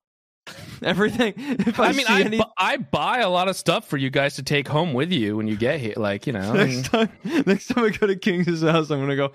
[0.83, 1.33] Everything.
[1.37, 4.09] If I, I mean, I, any, bu- I buy a lot of stuff for you
[4.09, 5.93] guys to take home with you when you get here.
[5.95, 7.09] Like you know, I mean- next time,
[7.45, 9.31] next time I go to King's house, I'm gonna go.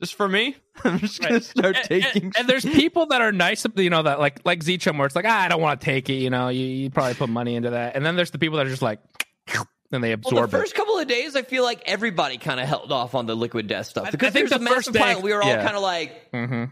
[0.00, 2.24] Just for me, I'm just gonna start and, taking.
[2.24, 5.16] and- and there's people that are nice, you know, that like like ZChum, where it's
[5.16, 6.14] like, ah, I don't want to take it.
[6.14, 8.66] You know, you, you probably put money into that, and then there's the people that
[8.66, 9.00] are just like,
[9.92, 10.60] and they Well, absorb the it.
[10.60, 13.66] first couple of days, I feel like everybody kind of held off on the liquid
[13.66, 15.22] death stuff because I think there's the a first massive day- pile.
[15.22, 15.62] We were all yeah.
[15.64, 16.64] kind of like, hmm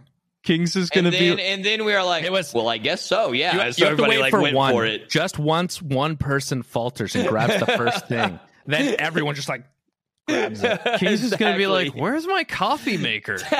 [0.43, 1.28] King's is gonna be.
[1.41, 3.66] and then we are like, It was- well, I guess so, yeah.
[3.66, 4.72] You, so you have to everybody wait like for went one.
[4.72, 5.11] for it.
[5.11, 9.64] Just once one person falters and grabs the first thing, then everyone just like
[10.26, 10.80] grabs it.
[10.99, 13.38] King's is gonna be like, "Where's my coffee maker?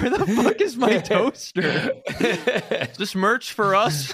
[0.00, 1.92] Where the fuck is my toaster?
[2.20, 4.12] Is this merch for us?"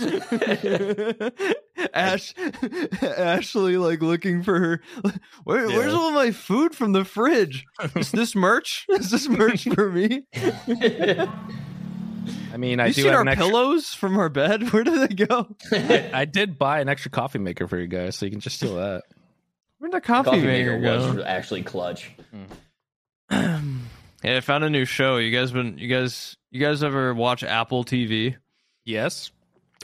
[1.94, 2.34] Ash,
[3.02, 4.80] Ashley, like looking for her.
[5.44, 7.66] Where, Where's all my food from the fridge?
[7.96, 8.86] Is this merch?
[8.88, 10.24] Is this merch for me?
[12.52, 14.70] I mean, I you do seen have our an extra, pillows from our bed?
[14.72, 15.48] Where did they go?
[15.72, 18.76] I did buy an extra coffee maker for you guys, so you can just steal
[18.76, 19.04] that.
[19.78, 21.14] Where'd the coffee, Coffee maker maker go?
[21.14, 22.10] was actually clutch.
[23.30, 23.76] Hmm.
[24.22, 25.16] Hey, I found a new show.
[25.16, 28.36] You guys been you guys you guys ever watch Apple TV?
[28.84, 29.30] Yes,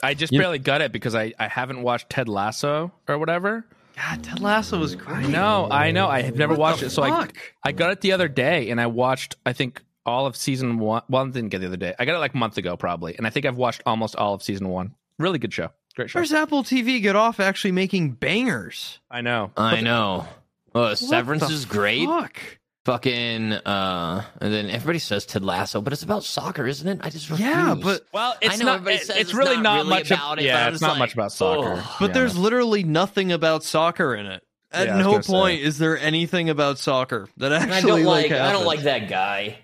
[0.03, 3.65] I just You- barely got it because I I haven't watched Ted Lasso or whatever.
[3.95, 5.27] God, Ted Lasso was great.
[5.27, 7.33] No, I know I have never What watched it, so I fuck?
[7.63, 11.01] I got it the other day and I watched I think all of season one.
[11.09, 11.95] Well, I didn't get it the other day.
[11.97, 14.33] I got it like a month ago probably, and I think I've watched almost all
[14.35, 14.93] of season one.
[15.19, 15.69] Really good show.
[15.95, 16.19] Great show.
[16.19, 18.99] Where's Apple TV get off actually making bangers?
[19.09, 19.51] I know.
[19.57, 20.27] I know.
[20.75, 22.05] Uh, Severance is great.
[22.07, 22.39] Fuck.
[22.87, 26.99] Fucking, uh, and then everybody says Ted Lasso, but it's about soccer, isn't it?
[27.03, 27.45] I just refuse.
[27.49, 28.75] Yeah, but Well, I it's know not.
[28.75, 30.91] everybody It's, says it's it's really not not really much about it, Yeah, it's not
[30.91, 31.73] just much about soccer.
[31.73, 31.85] ugh.
[31.99, 34.41] but Yeah, there's literally nothing about soccer in it.
[34.71, 35.33] At Yeah, no gonna say.
[35.33, 39.09] point is there anything about soccer that And I don't like, I don't like that
[39.09, 39.57] guy.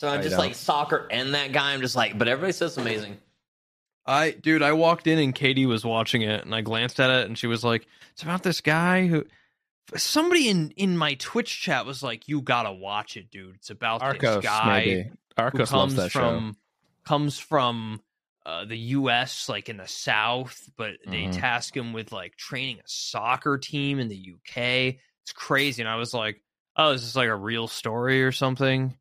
[0.00, 1.74] So I'm just like soccer and that guy.
[1.74, 3.18] I'm just like, but everybody says amazing.
[4.06, 7.26] I dude, I walked in and Katie was watching it, and I glanced at it,
[7.26, 9.26] and she was like, "It's about this guy who."
[9.96, 13.56] Somebody in in my Twitch chat was like, "You gotta watch it, dude.
[13.56, 15.10] It's about Arcos this guy maybe.
[15.36, 16.20] Arcos loves comes that show.
[16.20, 16.56] from
[17.04, 18.02] comes from
[18.46, 19.48] uh, the U.S.
[19.48, 21.38] like in the South, but they Mhm.
[21.38, 24.98] task him with like training a soccer team in the U.K.
[25.22, 26.42] It's crazy, and I was like,
[26.76, 28.96] "Oh, is this like a real story or something?"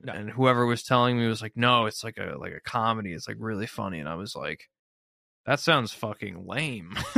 [0.00, 0.12] No.
[0.12, 3.12] And whoever was telling me was like, "No, it's like a like a comedy.
[3.12, 4.68] It's like really funny." And I was like,
[5.46, 6.94] "That sounds fucking lame."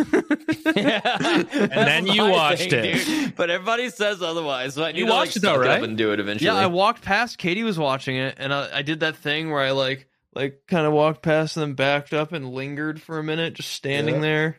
[0.65, 3.35] and then you watched it.
[3.37, 4.75] But everybody says otherwise.
[4.75, 5.83] So I need You to, like, watched it though, suck up right?
[5.85, 6.47] And do it eventually.
[6.47, 7.39] Yeah, I walked past.
[7.39, 10.87] Katie was watching it, and I, I did that thing where I like, like, kind
[10.87, 14.21] of walked past and then backed up and lingered for a minute, just standing Yeah.
[14.21, 14.57] there,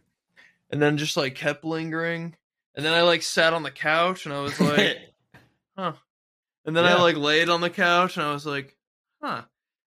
[0.69, 2.35] and then just like kept lingering,
[2.75, 4.97] and then I like sat on the couch and I was like,
[5.77, 5.93] huh,
[6.65, 8.75] and then I like laid on the couch and I was like,
[9.21, 9.41] huh,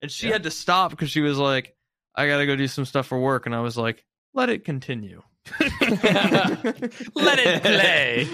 [0.02, 0.34] and she Yeah.
[0.34, 1.73] had to stop because she was like,
[2.14, 4.04] I gotta go do some stuff for work, and I was like,
[4.34, 5.22] let it continue.
[5.60, 8.28] Let it play.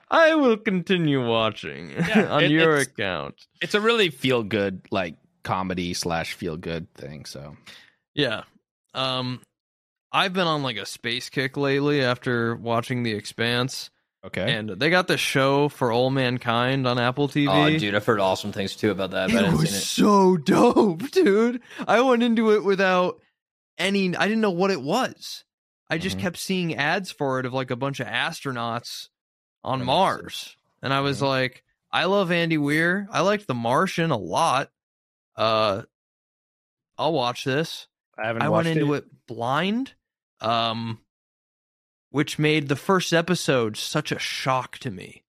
[0.10, 3.34] I will continue watching Yeah, on it- your it's- account.
[3.60, 7.24] It's a really feel good like comedy slash feel good thing.
[7.26, 7.56] So
[8.14, 8.42] Yeah.
[8.94, 9.40] Um
[10.10, 13.90] I've been on like a space kick lately after watching The Expanse.
[14.24, 14.54] Okay.
[14.54, 17.48] And they got the show for all mankind on Apple TV.
[17.48, 19.28] Oh, dude, I've heard awesome things too about that.
[19.30, 19.82] But it haven't was seen it.
[19.82, 21.60] so dope, dude.
[21.86, 23.20] I went into it without
[23.78, 25.44] any I didn't know what it was.
[25.90, 26.20] I just Mhm.
[26.20, 29.08] kept seeing ads for it of like a bunch of astronauts
[29.64, 30.56] on That Mars.
[30.82, 31.28] And I was Mhm.
[31.28, 33.08] like, I love Andy Weir.
[33.10, 34.70] I liked The Martian a lot.
[35.36, 35.82] Uh
[36.98, 37.86] I'll watch this.
[38.18, 38.42] I haven't.
[38.42, 39.04] I watched went into it.
[39.26, 39.94] blind,
[40.40, 40.98] um,
[42.18, 45.22] which made the first episode such a shock to me.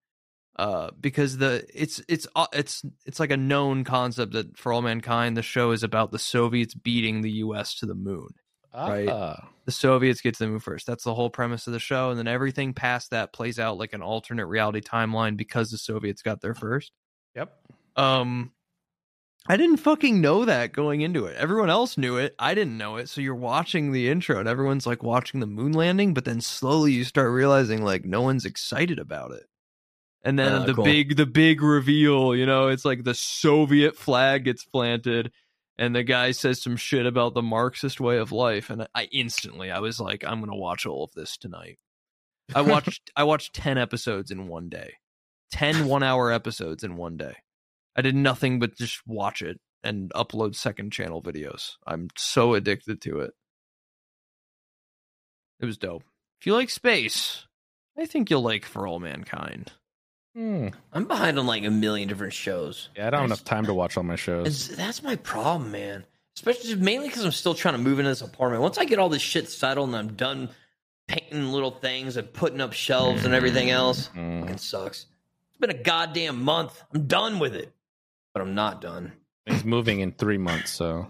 [0.56, 4.82] Uh, because the it's it's uh, it's it's like a known concept that for all
[4.82, 7.76] mankind the show is about the Soviets beating the U.S.
[7.76, 8.30] to the moon.
[8.76, 9.08] right.
[9.08, 9.50] Ah.
[9.66, 10.88] The Soviets get to the moon first.
[10.88, 13.94] That's the whole premise of the show, and then everything past that plays out like
[13.94, 16.92] an alternate reality timeline because the Soviets got there first.
[17.36, 17.56] Yep.
[17.98, 18.52] Um,
[19.48, 21.36] I didn't fucking know that going into it.
[21.38, 22.36] Everyone else knew it.
[22.38, 23.10] I didn't know it.
[23.10, 26.92] So you're watching the intro and everyone's like watching the moon landing, but then slowly
[26.92, 29.46] you start realizing like no one's excited about it.
[30.24, 30.84] And then Ah, the cool.
[30.84, 35.32] big the big reveal, you know, it's like the Soviet flag gets planted
[35.80, 39.72] and the guy says some shit about the Marxist way of life and I instantly
[39.72, 41.80] I was like I'm going to watch all of this tonight.
[42.54, 44.96] I watched I watched 10 episodes in one day.
[45.54, 47.36] 10 1-hour episodes in one day.
[48.00, 51.74] I did nothing but just watch it and upload second channel videos.
[51.86, 53.32] I'm so addicted to it.
[55.60, 56.04] It was dope.
[56.40, 57.46] If you like space,
[57.98, 59.74] I think you'll like For All Mankind.
[60.34, 60.70] Hmm.
[60.94, 62.88] I'm behind on like a million different shows.
[62.96, 64.70] Yeah, I don't have enough time to watch all my shows.
[64.70, 66.06] That's my problem, man.
[66.38, 68.62] Especially mainly because I'm still trying to move into this apartment.
[68.62, 70.48] Once I get all this shit settled and I'm done
[71.10, 74.42] painting little things and putting up shelves and everything else, Mm.
[74.42, 75.08] fucking sucks.
[75.50, 76.82] It's been a goddamn month.
[76.94, 77.74] I'm done with it,
[78.40, 79.12] but I'm not done.
[79.46, 81.08] He's moving in three months, so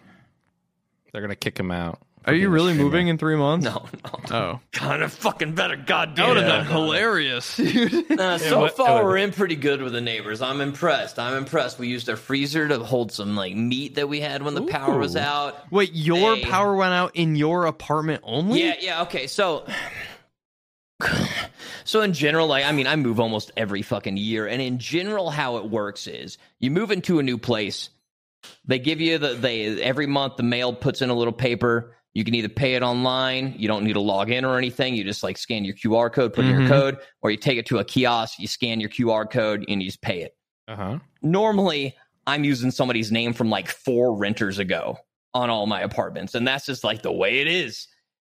[1.14, 2.00] they're gonna kick him out.
[2.26, 3.66] Are you really moving in three months?
[3.66, 4.36] No, no.
[4.36, 4.60] Oh.
[4.74, 5.76] kind of fucking better.
[5.76, 6.64] Goddamn, That would have it.
[6.64, 7.56] been hilarious.
[7.56, 8.10] dude.
[8.10, 10.42] Nah, so what- far we're in pretty good with the neighbors.
[10.42, 11.20] I'm impressed.
[11.20, 11.78] I'm impressed.
[11.80, 14.98] We used our freezer to hold some like meat that we had when the power
[14.98, 15.20] was Ooh.
[15.20, 15.72] out.
[15.72, 16.44] Wait, your Hey.
[16.46, 18.64] power went out in your apartment only?
[18.64, 19.28] Yeah, yeah, okay.
[19.28, 19.66] So
[21.90, 25.32] so in general, like I mean, I move almost every fucking year, and in general,
[25.32, 27.90] how it works is you move into a new place.
[28.66, 31.96] They give you the they every month the mail puts in a little paper.
[32.14, 34.94] You can either pay it online, you don't need to log in or anything.
[34.96, 36.60] You just like scan your QR code, put in Mhm.
[36.60, 39.82] your code, or you take it to a kiosk, you scan your QR code, and
[39.82, 40.36] you just pay it.
[40.68, 41.00] Uh huh.
[41.24, 41.96] Normally,
[42.28, 44.98] I'm using somebody's name from like four renters ago
[45.34, 47.88] on all my apartments, and that's just like the way it is.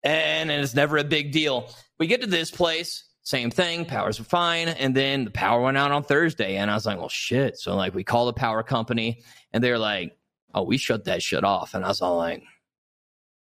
[0.04, 1.70] And, and it's never a big deal.
[1.98, 5.76] We get to this place, same thing, powers were fine, and then the power went
[5.76, 7.58] out on Thursday, and I was like, well, shit.
[7.58, 10.16] So like we call the power company, and they're like,
[10.54, 12.44] oh, we shut that shit off, and I was all like,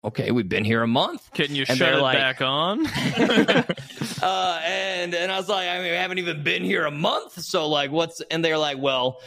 [0.05, 1.29] okay, we've been here a month.
[1.33, 2.87] Can you And shut it like- back on?
[4.21, 7.41] uh, and and I was like, I mean, we haven't even been here a month,
[7.41, 8.21] so like, what's?
[8.31, 9.19] And they're like, well,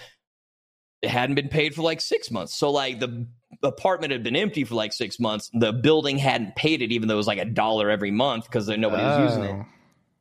[1.03, 3.27] it hadn't been paid for like six months, so like the
[3.63, 5.51] apartment had been empty for like six months.
[5.53, 8.69] The building hadn't paid it, even though it was like a dollar every month because
[8.69, 9.67] nobody was using it.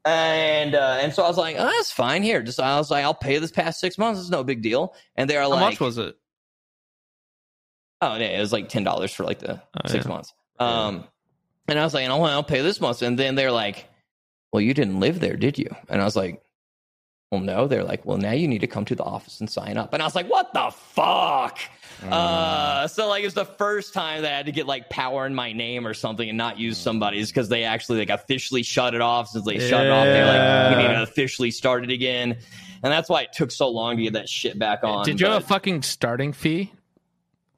[0.06, 2.22] And uh, and so I was like, oh, that's fine.
[2.22, 4.22] Here, just I was like, I'll pay this past six months.
[4.22, 4.94] It's no big deal.
[5.16, 6.16] And they're like, How much was it?
[8.02, 10.10] Oh yeah, it was like ten dollars for like the Oh, six yeah.
[10.12, 10.34] months.
[10.60, 11.06] Um,
[11.68, 13.02] and I was like, I'll, I'll pay this month.
[13.02, 13.88] And then they're like,
[14.54, 15.70] Well, you didn't live there, did you?
[15.90, 16.40] And I was like,
[17.32, 17.68] Well, no.
[17.68, 19.92] They're like, Well, now you need to come to the office and sign up.
[19.94, 21.58] And I was like, What the fuck?
[22.02, 22.12] Mm.
[22.12, 25.26] Uh, so like it was the first time that I had to get like power
[25.26, 28.94] in my name or something and not use somebody's because they actually like officially shut
[28.94, 29.30] it off.
[29.30, 32.38] Since they shut it off, they're like, we need to officially start it again.
[32.84, 35.06] And that's why it took so long to get that shit back on.
[35.06, 36.72] Did you have a fucking starting fee?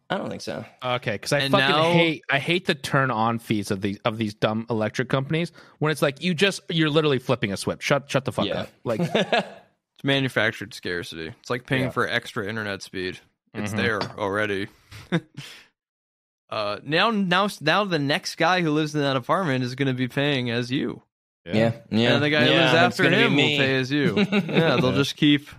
[0.09, 0.63] I don't think so.
[0.81, 3.99] Okay, because I And fucking now- hate I hate the turn on fees of these
[4.05, 7.83] of these dumb electric companies when it's like you just you're literally flipping a switch.
[7.83, 8.61] Shut shut the fuck Yeah.
[8.61, 8.69] up.
[8.85, 11.33] Like It's manufactured scarcity.
[11.41, 11.89] It's like paying Yeah.
[11.89, 13.19] for extra internet speed.
[13.57, 13.77] It's Mhm.
[13.77, 14.67] there already.
[16.49, 19.93] uh, now, now, now, the next guy who lives in that apartment is going to
[19.93, 21.01] be paying as you,
[21.45, 22.13] Yeah, yeah.
[22.15, 24.15] and the guy who lives after him will pay as you.
[24.31, 25.49] yeah, they'll just keep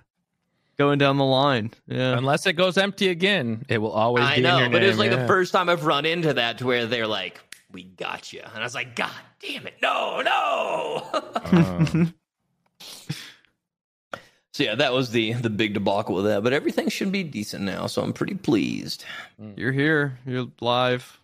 [0.79, 1.73] going down the line.
[1.87, 4.83] Yeah, unless it goes empty again, it will always I be in know, your but
[4.83, 5.23] it was like yeah.
[5.23, 7.41] the first time I've run into that to where they're like,
[7.73, 12.07] "We got you," and I was like, "God damn it, no, no!" Uh,
[14.59, 16.43] so yeah, that was the the big debacle with that.
[16.43, 19.05] But everything should be decent now, so I'm pretty pleased.
[19.41, 19.57] Mm.
[19.57, 20.19] you're here.
[20.27, 21.21] You're live.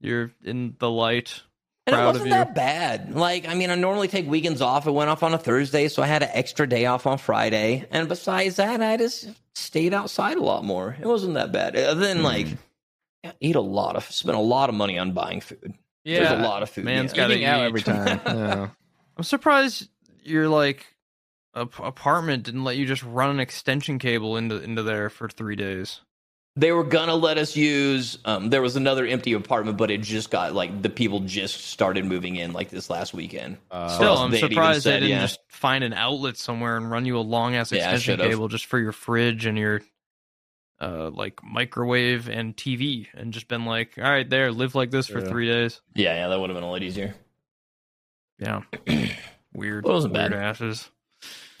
[0.00, 1.42] You're in the light.
[1.86, 2.34] And it Proud of wasn't you.
[2.34, 3.14] that bad.
[3.14, 4.86] Like, I mean, I normally take weekends off.
[4.86, 7.84] It went off on a Thursday, so I had an extra day off on Friday.
[7.90, 10.96] And besides that, I just stayed outside a lot more.
[10.98, 11.76] It wasn't that bad.
[11.76, 12.24] Uh, Other than hmm.
[12.24, 12.46] like,
[13.38, 15.74] eat a lot of, spend a lot of money on buying food.
[16.04, 16.86] Yeah, there's a lot of food.
[16.86, 17.16] man's yeah.
[17.18, 18.20] gotta eating out every time.
[18.26, 18.68] Yeah.
[19.18, 19.90] I'm surprised
[20.22, 20.93] you're like ap-
[21.54, 26.00] apartment didn't let you just run an extension cable into into there for three days.
[26.56, 28.18] They were gonna let us use.
[28.24, 32.04] Um, there was another empty apartment, but it just got like the people just started
[32.04, 33.56] moving in like this last weekend.
[33.72, 35.20] Uh, Still, I'm they had even surprised said, they didn't yeah.
[35.22, 38.30] just find an outlet somewhere and run you a long ass Yeah, extension should've.
[38.30, 39.80] cable just for your fridge and your
[40.80, 45.08] uh like microwave and TV and just been like, all right, there, live like this
[45.08, 45.28] for Yeah.
[45.28, 45.80] three days.
[45.96, 47.16] Yeah, yeah, that would have been a lot easier.
[48.38, 48.62] Yeah,
[49.52, 50.40] weird, It wasn't weird bad.
[50.40, 50.88] asses.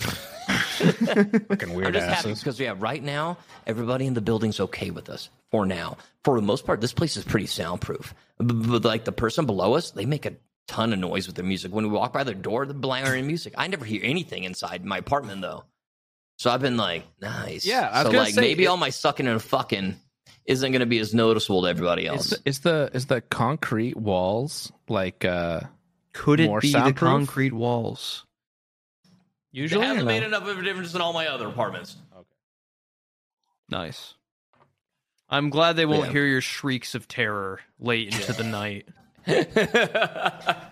[0.00, 2.40] fucking I'm weird just happy asses.
[2.40, 5.96] because yeah, right now everybody in the building's okay with us for now.
[6.24, 8.14] For the most part, this place is pretty soundproof.
[8.38, 10.34] But, but, like the person below us, they make a
[10.66, 11.72] ton of noise with their music.
[11.72, 13.54] When we walk by their door, they're blaring music.
[13.56, 15.64] I never hear anything inside my apartment though.
[16.38, 17.64] So I've been like, nice.
[17.64, 19.96] Yeah, I was so like say maybe it- all my sucking and fucking
[20.46, 22.32] isn't going to be as noticeable to everybody else.
[22.32, 25.60] Is the, is the is the concrete walls like uh
[26.12, 27.10] Could it More be the soundproof?
[27.10, 28.26] concrete walls?
[29.54, 30.12] It usually or hasn't no?
[30.12, 31.96] made enough of a difference in all my other apartments.
[32.14, 32.24] Okay.
[33.70, 34.14] Nice.
[35.28, 36.12] I'm glad they won't Yeah.
[36.12, 38.86] hear your shrieks of terror late into the night.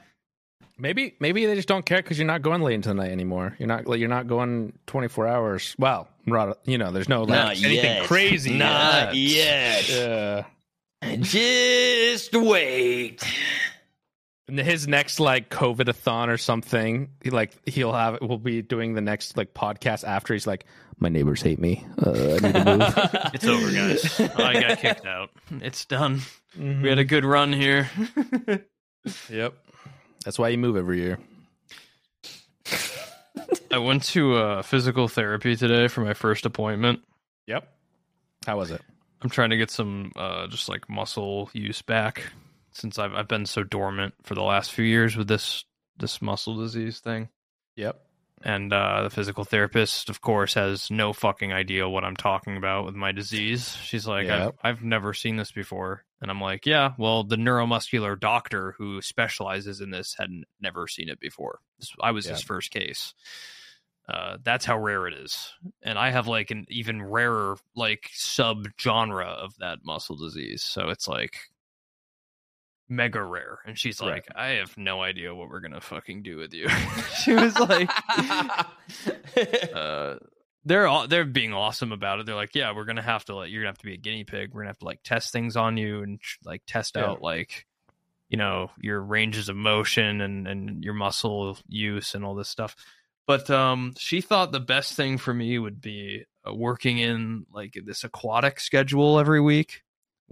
[0.78, 3.54] Maybe maybe they just don't care because you're not going late into the night anymore.
[3.58, 5.76] You're not like you're not going 24 hours.
[5.78, 8.06] Well, not, you know, there's no like, anything yet.
[8.06, 8.54] crazy.
[8.58, 9.88] Not yet.
[9.88, 10.44] yet.
[11.02, 11.16] Yeah.
[11.20, 13.22] Just wait.
[14.48, 19.00] And his next like COVID-a-thon or something, he, like he'll have we'll be doing the
[19.00, 20.34] next like podcast after.
[20.34, 20.66] He's like,
[20.98, 21.84] my neighbors hate me.
[22.04, 23.30] Uh, I need to move.
[23.34, 24.20] It's over, guys.
[24.20, 25.30] I got kicked out.
[25.60, 26.22] It's done.
[26.58, 27.88] We had a good run here.
[29.30, 29.54] yep.
[30.24, 31.18] That's why you move every year.
[33.70, 37.00] I went to uh, physical therapy today for my first appointment.
[37.46, 37.66] Yep.
[38.46, 38.82] How was it?
[39.22, 42.32] I'm trying to get some uh, just like muscle use back
[42.72, 45.64] since I've I've been so dormant for the last few years with this
[45.98, 47.28] this muscle disease thing.
[47.76, 48.00] Yep.
[48.44, 52.84] And uh, the physical therapist, of course, has no fucking idea what I'm talking about
[52.84, 53.76] with my disease.
[53.76, 54.56] She's like, Yep.
[54.64, 56.04] I've, I've never seen this before.
[56.20, 60.28] And I'm like, yeah, well, the neuromuscular doctor who specializes in this had
[60.60, 61.60] never seen it before.
[62.00, 63.14] I was his first case.
[64.08, 65.52] Uh, that's how rare it is.
[65.82, 70.62] And I have like an even rarer, like sub genre of that muscle disease.
[70.62, 71.36] So it's like
[72.88, 73.58] mega rare.
[73.66, 74.10] And she's Right.
[74.10, 76.68] like, I have no idea what we're to fucking do with you.
[77.24, 77.90] she was like,
[79.74, 80.16] uh,
[80.64, 82.26] they're all, they're being awesome about it.
[82.26, 84.24] They're like, yeah, we're gonna have to like you're gonna have to be a guinea
[84.24, 84.50] pig.
[84.52, 87.06] We're gonna have to like test things on you and like test Yeah.
[87.06, 87.66] out like
[88.28, 92.76] you know your ranges of motion and and your muscle use and all this stuff.
[93.26, 97.76] But um, she thought the best thing for me would be uh, working in like
[97.84, 99.81] this aquatic schedule every week,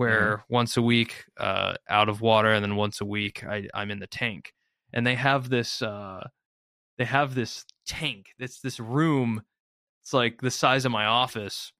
[0.01, 3.91] where once a week uh, out of water and then once a week I, I'm
[3.91, 4.55] in the tank.
[4.95, 6.27] And they have this uh,
[6.97, 8.29] they have this tank.
[8.39, 9.43] It's this room.
[10.03, 11.73] It's like the size of my office,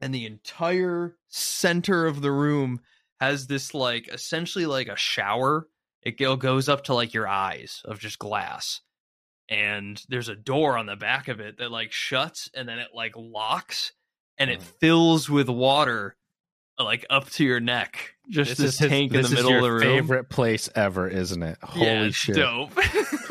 [0.00, 2.80] and the entire center of the room
[3.20, 5.68] has this like essentially like a shower.
[6.02, 8.80] It goes up to like your eyes of just glass,
[9.48, 12.88] and there's a door on the back of it that like shuts and then it
[12.92, 13.92] like locks,
[14.36, 16.16] and it fills with water,
[16.78, 18.14] like up to your neck.
[18.28, 21.42] Just this, his- tank in this the middle of the room favorite place ever, isn't
[21.42, 21.58] it?
[21.62, 22.36] Holy yeah, shit!
[22.36, 22.72] dope.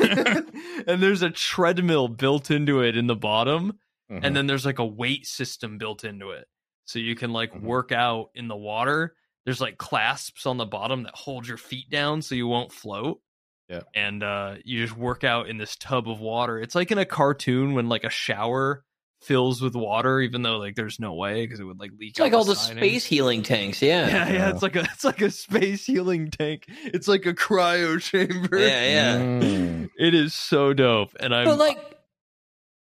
[0.86, 3.78] and there's a treadmill built into it in the bottom,
[4.10, 4.20] Mhm.
[4.22, 6.46] and then there's like a weight system built into it,
[6.84, 7.62] so you can like Mhm.
[7.62, 9.14] work out in the water.
[9.44, 13.20] There's like clasps on the bottom that hold your feet down so you won't float.
[13.68, 13.80] Yeah.
[13.96, 16.60] and uh, you just work out in this tub of water.
[16.60, 18.84] It's like in a cartoon when like a shower
[19.22, 22.10] fills with water, even though like there's no way because it would like leak.
[22.10, 22.78] It's like all the siding.
[22.82, 23.82] space healing tanks.
[23.82, 24.06] Yeah.
[24.08, 26.64] Yeah, yeah, it's like a it's like a space healing tank.
[26.84, 28.58] It's like a cryo chamber.
[28.58, 28.84] Yeah.
[28.84, 29.18] Yeah.
[29.18, 29.90] Mm.
[29.98, 31.78] It is so dope, and I'm But like,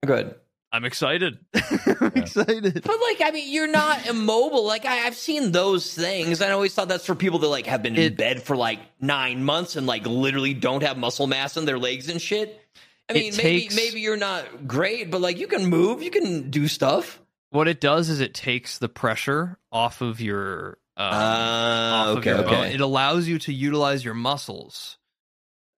[0.06, 0.36] good.
[0.72, 1.38] I'm excited.
[2.02, 2.82] I'm excited.
[2.84, 4.66] But like, I mean, you're not immobile.
[4.66, 6.42] Like I, I've seen those things.
[6.42, 8.80] I always thought that's for people that like have been in It- bed for like
[9.00, 12.60] nine months and like literally don't have muscle mass in their legs and shit.
[13.10, 16.12] I It mean, maybe takes- maybe you're not great, but like you can move, you
[16.12, 17.22] can do stuff.
[17.52, 20.78] What it does is it takes the pressure off of your.
[20.98, 22.66] Um, Ah, off of okay, bone.
[22.68, 24.98] It allows you to utilize your muscles,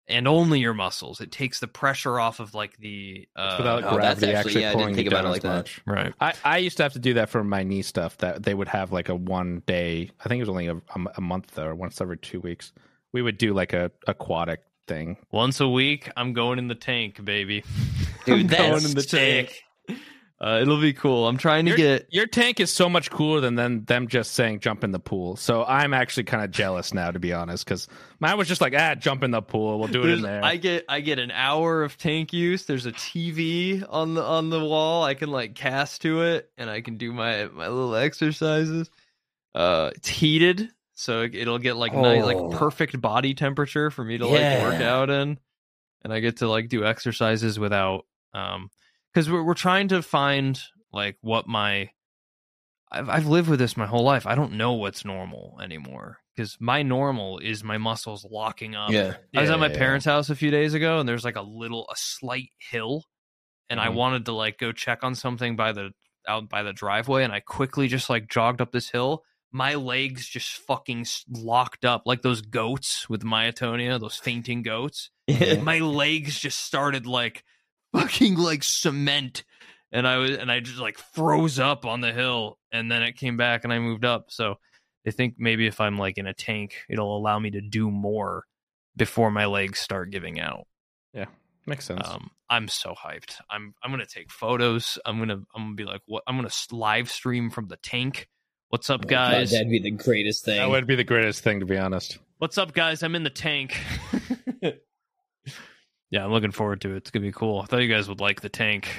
[0.07, 1.19] and only your muscles.
[1.21, 3.27] It takes the pressure off of like the.
[3.35, 5.25] Uh, Without oh, that's gravity actually- actually yeah, I didn't pulling think you about down
[5.25, 5.55] it as like that.
[5.57, 5.81] much.
[5.85, 6.13] right.
[6.21, 8.17] I, I used to have to do that for my knee stuff.
[8.19, 10.11] That they would have like a one day.
[10.23, 12.71] I think it was only a, a, a month or once every two weeks.
[13.11, 15.17] We would do like a aquatic thing.
[15.31, 17.63] Once a week, I'm going in the tank, baby.
[18.25, 19.63] Dude, I'm that's going in the sick.
[19.89, 19.99] tank.
[20.39, 21.27] Uh, it'll be cool.
[21.27, 22.07] I'm trying to Your, get.
[22.11, 25.35] your tank is so much cooler than them, them just saying jump in the pool.
[25.35, 27.87] So I'm actually kind of jealous now, to be honest, because
[28.19, 29.79] mine was just like, ah, jump in the pool.
[29.79, 30.45] We'll do it in there.
[30.45, 32.65] I get I get an hour of tank use.
[32.65, 35.03] There's a TV on the on the wall.
[35.03, 38.91] I can like cast to it, and I can do my my little exercises.
[39.55, 40.69] Uh, it's heated,
[40.99, 42.25] so it- it'll get like nice, Oh.
[42.25, 45.39] like perfect body temperature for me to like work out in,
[46.03, 48.69] and I get to like do exercises without um
[49.13, 50.59] because we're we're trying to find
[50.91, 51.89] like what my
[52.91, 54.25] I've I've lived with this my whole life.
[54.25, 59.15] I don't know what's normal anymore because my normal is my muscles locking up Yeah.
[59.35, 59.77] I was Yeah, at my yeah, yeah.
[59.79, 63.03] parents' house a few days ago, and there's like a little, a slight hill,
[63.69, 63.93] and I Mhm.
[63.95, 65.91] wanted to like go check on something by the
[66.27, 69.23] out by the driveway, and I quickly just like jogged up this hill.
[69.51, 75.09] My legs just fucking locked up like those goats with myotonia, those fainting goats.
[75.27, 75.61] Yeah.
[75.61, 77.43] My legs just started like
[77.93, 79.43] fucking like cement,
[79.91, 83.17] and I was and I just like froze up on the hill, and then it
[83.17, 84.25] came back, and I moved up.
[84.29, 84.55] So
[85.05, 88.43] I think maybe if I'm like in a tank, it'll allow me to do more
[88.95, 90.67] before my legs start giving out.
[91.13, 91.25] Yeah.
[91.65, 92.07] Makes sense.
[92.07, 93.35] Um, I'm so hyped.
[93.49, 94.97] I'm I'm gonna take photos.
[95.05, 96.23] I'm gonna I'm gonna be like, what?
[96.25, 98.27] I'm gonna live stream from the tank.
[98.69, 99.51] What's up, Oh, God, guys?
[99.51, 100.57] that'd be the greatest thing.
[100.57, 102.17] that would be the greatest thing, to be honest.
[102.39, 103.01] What's up, guys?
[103.01, 103.77] I'm in the tank.
[106.11, 106.97] yeah, I'm looking forward to it.
[106.97, 107.61] It's gonna be cool.
[107.61, 108.89] I thought you guys would like the tank.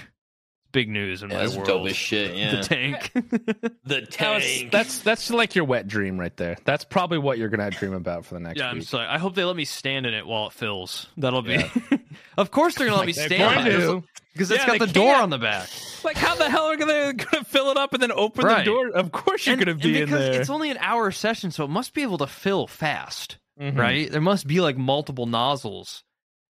[0.70, 1.66] Big news in yeah, my that's world.
[1.66, 2.36] dope as shit.
[2.36, 3.10] Yeah, The tank.
[3.14, 4.70] the That's, tank.
[4.70, 6.56] that's that's like your wet dream right there.
[6.64, 9.06] That's probably what you're gonna dream about for the next yeah, I'm sorry.
[9.06, 11.06] I hope they let me stand in it while it fills.
[11.16, 11.64] That'll be.
[12.36, 14.04] of course, they're gonna let me stand in it do.
[14.34, 15.22] because Yeah, it's got the door can't.
[15.22, 15.68] on the back.
[16.04, 18.58] Like, how the hell are they gonna fill it up and then open Right.
[18.58, 18.90] the door?
[18.90, 20.40] Of course, you're And- gonna and be in because there.
[20.40, 23.38] It's only an hour session, so it must be able to fill fast.
[23.58, 23.76] Mhm.
[23.76, 24.08] right?
[24.12, 26.04] There must be like multiple nozzles.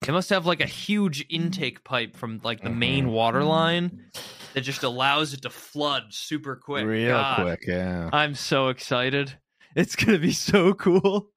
[0.08, 3.12] It must have like a huge intake pipe from like the main Mhm.
[3.12, 4.06] water line
[4.54, 6.86] that just allows it to flood super quick.
[6.86, 8.10] Real God, quick, yeah.
[8.14, 9.34] I'm so excited.
[9.76, 11.32] It's gonna be so cool.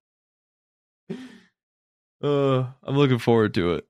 [2.20, 3.86] Uh, I'm looking forward to it.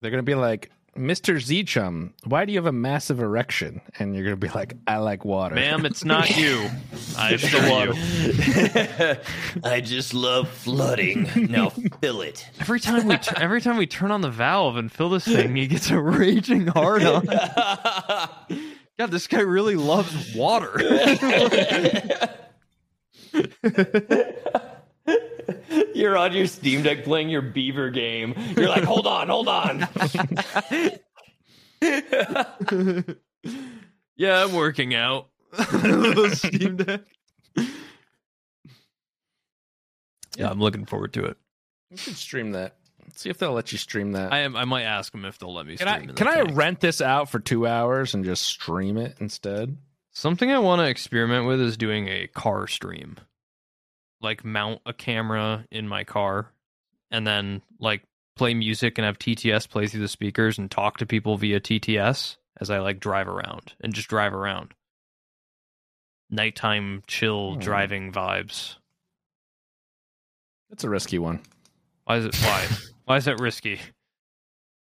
[0.00, 1.36] They're gonna be like, Mr.
[1.36, 3.80] ZChum, why do you have a massive erection?
[3.98, 5.54] And you're gonna be like, I like water.
[5.54, 6.68] Ma'am, it's not you.
[7.16, 9.20] I It's the water.
[9.64, 11.28] I just love flooding.
[11.50, 11.70] Now
[12.00, 12.48] fill it.
[12.60, 15.54] Every time we tur- every time we turn on the valve and fill this thing,
[15.56, 17.26] he gets a raging hard on.
[18.98, 20.72] God, this guy really loves water.
[25.94, 28.34] You're on your Steam Deck playing your Beaver game.
[28.56, 29.86] You're like, hold on, hold on.
[34.16, 35.28] yeah, I'm working out.
[36.32, 37.02] Steam Deck.
[40.36, 41.36] Yeah, I'm looking forward to it.
[41.90, 42.76] You should stream that.
[43.14, 44.32] See if they'll let you stream that.
[44.32, 44.56] I am.
[44.56, 45.76] I might ask them if they'll let me.
[45.76, 46.50] can Stream I in the can I tank.
[46.54, 49.76] rent this out for two hours and just stream it instead?
[50.12, 53.16] Something I want to experiment with is doing a car stream,
[54.20, 56.52] like mount a camera in my car,
[57.10, 58.02] and then like
[58.36, 62.36] play music and have TTS play through the speakers and talk to people via TTS
[62.60, 64.74] as I like drive around and just drive around.
[66.30, 67.60] Nighttime chill Hmm.
[67.60, 68.76] driving vibes.
[70.70, 71.40] That's a risky one.
[72.04, 72.34] Why is it?
[72.36, 72.66] Why?
[73.04, 73.80] why is that risky?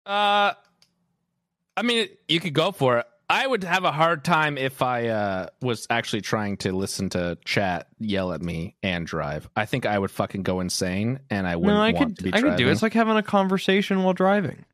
[0.06, 0.54] Uh,
[1.76, 3.08] I mean, you could go for it.
[3.30, 7.38] I would have a hard time if I uh, was actually trying to listen to
[7.44, 9.50] chat yell at me and drive.
[9.56, 12.18] I think I would fucking go insane, and I wouldn't No, I want could.
[12.18, 12.52] to be I driving.
[12.52, 12.72] could do it.
[12.72, 14.66] It's like having a conversation while driving.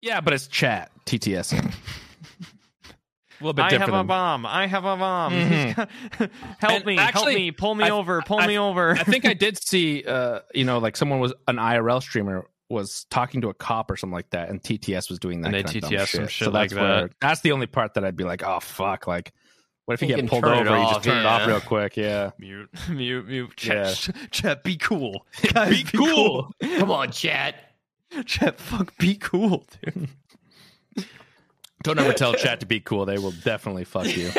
[0.00, 1.74] yeah, but it's chat TTSing.
[3.40, 4.46] a little bit I have a bomb.
[4.46, 5.32] I have a bomb.
[5.32, 6.30] Mhm.
[6.58, 6.96] help And me.
[6.96, 7.50] help me.
[7.52, 8.22] Pull me I- over.
[8.22, 8.92] Pull I- me over.
[8.92, 13.06] I think I did see, uh, you know, like someone was an IRL streamer was
[13.10, 15.48] talking to a cop or something like that, and TTS was doing that.
[15.48, 16.30] And they kind of dumb TTS some shit.
[16.30, 17.10] shit so like that's where that.
[17.20, 19.32] that's the only part that I'd be like, oh fuck, like,
[19.86, 20.78] what if you You get pulled over?
[20.78, 21.96] You just turn it off real quick.
[21.96, 23.64] Yeah, Mute, mute, mute.
[23.64, 23.92] Yeah.
[23.92, 25.26] Chat, chat, be cool.
[25.52, 26.52] Guys, Be cool.
[26.60, 27.54] Come on, chat.
[28.24, 30.08] Chat, fuck, be cool, dude.
[31.82, 33.04] don't ever tell chat to be cool.
[33.04, 34.30] They will definitely fuck you.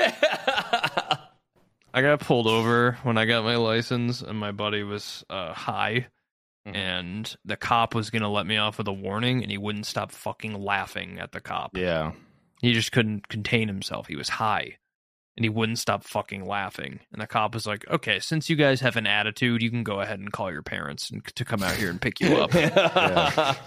[1.94, 6.08] I got pulled over when I got my license, and my buddy was uh, high,
[6.74, 6.76] Mhm.
[6.76, 10.12] and the cop was gonna let me off with a warning, and he wouldn't stop
[10.12, 11.76] fucking laughing at the cop.
[11.78, 12.14] Yeah,
[12.62, 14.08] He just couldn't contain himself.
[14.08, 14.78] He was high.
[15.38, 17.00] And he wouldn't stop fucking laughing.
[17.14, 20.02] And the cop was like, "Okay, since you guys have an attitude, you can go
[20.02, 23.56] ahead and call your parents and, to come out here and pick you up." Yeah.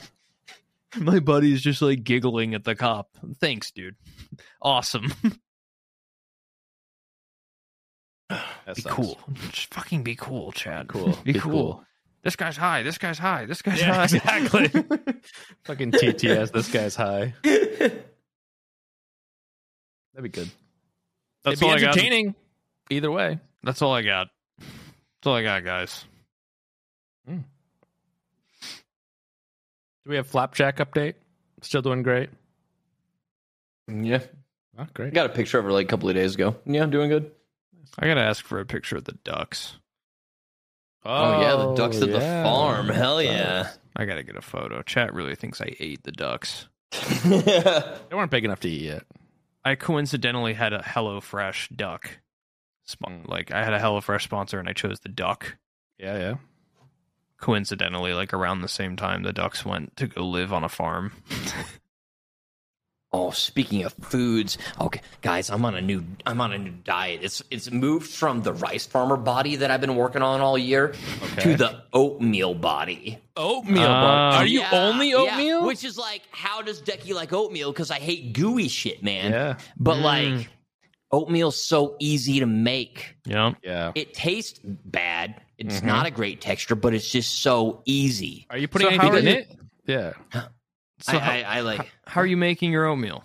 [0.98, 3.09] My buddy's just like giggling at the cop.
[3.40, 3.96] Thanks, dude.
[4.61, 5.14] Awesome.
[8.28, 8.94] that be sucks.
[8.94, 9.18] cool.
[9.50, 10.88] Just fucking be cool, Chad.
[10.88, 11.12] Cool.
[11.24, 11.53] Be, Be cool.
[11.53, 11.84] cool.
[12.22, 12.82] This guy's high.
[12.84, 13.46] This guy's high.
[13.46, 14.04] This guy's Yeah, high.
[14.04, 14.68] exactly.
[15.64, 16.52] Fucking TTS.
[16.52, 17.34] This guy's high.
[17.42, 18.02] That'd
[20.20, 20.48] be good.
[21.44, 21.88] That's It'd be all I got.
[21.96, 22.34] entertaining.
[22.90, 23.38] Either way.
[23.64, 24.28] That's all I got.
[24.58, 26.04] That's all I got, guys.
[27.26, 27.38] Hmm.
[30.04, 31.14] Do we have Flapjack update?
[31.62, 32.30] Still doing great.
[33.88, 34.20] yeah.
[34.78, 35.12] Oh, great.
[35.14, 36.56] got a picture of her like a couple of days ago.
[36.66, 37.30] Yeah, doing good.
[37.98, 39.76] I gotta ask for a picture of the ducks.
[41.05, 42.44] Oh, yeah, the ducks at the yeah.
[42.44, 42.88] farm.
[42.88, 43.70] Hell yeah.
[43.96, 44.82] I gotta get a photo.
[44.82, 46.68] Chat really thinks I ate the ducks.
[47.24, 49.05] They weren't big enough to eat yet.
[49.64, 52.18] I coincidentally had a HelloFresh duck.
[52.84, 53.28] Sp- Mm.
[53.28, 55.57] Like I had a HelloFresh sponsor and I chose the duck.
[55.98, 56.34] Yeah, yeah.
[57.40, 61.12] Coincidentally, like around the same time the ducks went to go live on a farm.
[63.14, 67.20] Oh, speaking of foods, okay, guys, I'm on a new I'm on a new diet.
[67.22, 70.94] It's it's moved from the rice farmer body that I've been working on all year
[71.40, 73.18] to the oatmeal body.
[73.36, 73.82] Oatmeal.
[73.86, 74.00] Ah.
[74.30, 74.32] bar.
[74.40, 75.66] Are you Yeah, only yeah, oatmeal?
[75.66, 77.70] Which is like, how does Decky like oatmeal?
[77.70, 79.30] Because I hate gooey shit, man.
[79.32, 79.58] yeah.
[79.76, 80.02] But Mm.
[80.02, 80.48] like,
[81.10, 83.14] oatmeal's so easy to make.
[83.26, 83.52] Yeah.
[83.62, 83.92] Yeah.
[83.94, 85.42] It tastes bad.
[85.58, 85.84] It's Mhm.
[85.84, 88.46] not a great texture, but it's just so easy.
[88.48, 89.56] Are you putting So anything in are it?
[89.86, 90.12] Yeah.
[91.03, 91.90] So I, how, I, I like.
[92.07, 93.24] how are you making your oatmeal?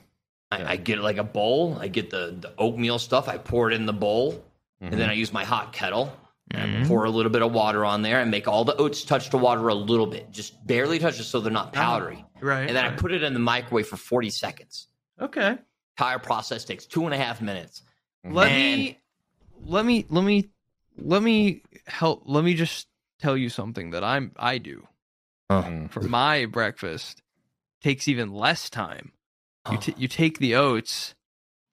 [0.51, 1.77] I, I get like a bowl.
[1.79, 3.27] I get the, the oatmeal stuff.
[3.27, 4.43] I pour it in the bowl,
[4.81, 5.09] and then mm-hmm.
[5.09, 6.15] I use my hot kettle.
[6.49, 6.87] And I mm-hmm.
[6.87, 9.37] pour a little bit of water on there and make all the oats touch the
[9.37, 12.23] water a little bit, just barely touch it so they're not ah, powdery.
[12.39, 12.67] Right.
[12.67, 14.87] And then I put it in the microwave for 40 seconds.
[15.19, 15.57] Okay.
[15.97, 17.81] Entire process takes two and a half minutes.
[18.25, 18.35] Mm-hmm.
[18.35, 18.97] Let And- me
[19.65, 20.49] let me let me
[20.97, 22.87] let me help let me just
[23.19, 24.87] tell you something that I'm I do
[25.49, 25.89] Mm.
[25.89, 27.21] for my breakfast
[27.81, 29.11] takes even less time.
[29.69, 29.81] You Oh.
[29.81, 31.15] t- you take the oats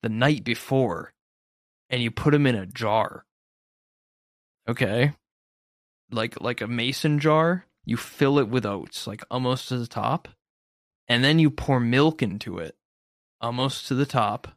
[0.03, 1.13] the night before
[1.89, 3.25] and you put them in a jar.
[4.69, 5.15] Okay?
[6.11, 10.29] Like like a mason jar, you fill it with oats like almost to the top
[11.09, 12.77] and then you pour milk into it
[13.41, 14.49] almost to the top.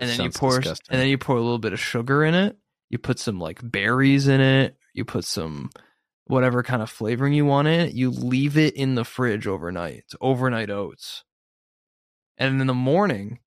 [0.00, 0.86] And then you pour disgusting.
[0.90, 2.56] and then you pour a little bit of sugar in it.
[2.90, 4.76] You put some like berries in it.
[4.94, 5.70] You put some
[6.28, 7.94] whatever kind of flavoring you want in it.
[7.94, 9.96] You leave it in the fridge overnight.
[9.98, 11.24] It's overnight oats.
[12.36, 13.40] And in the morning,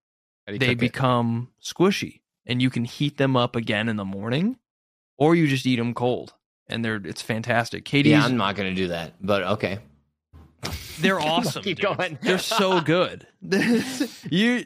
[0.45, 0.79] How do you they cook it?
[0.79, 4.57] become squishy and you can heat them up again in the morning
[5.17, 6.34] or you just eat them cold
[6.67, 7.86] and they're it's fantastic.
[7.86, 9.79] Katie's Yeah, I'm not going to do that, but okay.
[10.99, 11.63] they're awesome.
[11.63, 11.97] Keep dude.
[11.97, 12.19] going.
[12.21, 13.27] They're so good.
[14.29, 14.65] you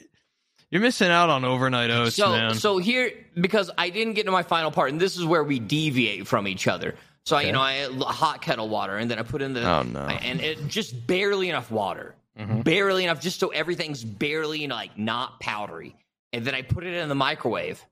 [0.72, 2.56] you're missing out on overnight oats, so, man.
[2.56, 5.60] so here, because I didn't get to my final part, and this is where we
[5.60, 6.96] deviate from each other.
[7.26, 9.82] So, I, you know, I hot kettle water, and then I put in the, Oh,
[9.82, 10.02] no.
[10.02, 12.64] and it just barely enough water, Mhm.
[12.64, 15.96] barely enough, just so everything's barely you know, like not powdery,
[16.34, 17.84] and then I put it in the microwave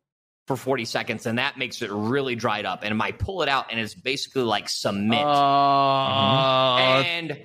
[0.45, 2.83] for 40 seconds, and that makes it really dried up.
[2.83, 5.25] And I pull it out, and it's basically like cement.
[5.25, 7.39] Uh, and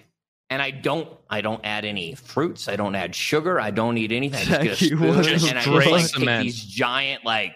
[0.51, 2.69] and I don't I don't add any fruits.
[2.69, 3.59] I don't add sugar.
[3.61, 4.41] I don't eat anything.
[4.41, 7.25] I just get a Jackie, spoon what and I just straight like take these giant
[7.25, 7.55] like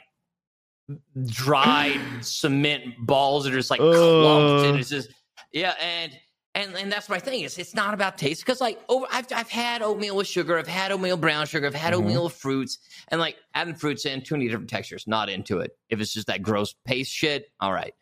[1.26, 3.93] dried cement balls that are just like Ugh.
[3.93, 5.11] clumped and it's just
[5.53, 6.18] yeah and
[6.55, 9.51] and and that's my thing is it's not about taste because like over I've I've
[9.51, 11.99] had oatmeal with sugar I've had oatmeal brown sugar I've had Mhm.
[11.99, 12.78] oatmeal with fruits
[13.09, 16.26] and like adding fruits in too many different textures not into it if it's just
[16.26, 17.95] that gross paste shit all right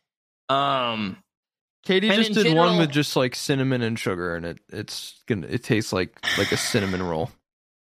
[0.49, 1.17] um
[1.83, 5.65] Katie just did one with just like cinnamon and sugar, and it it's gonna it
[5.65, 7.31] tastes like like a cinnamon roll.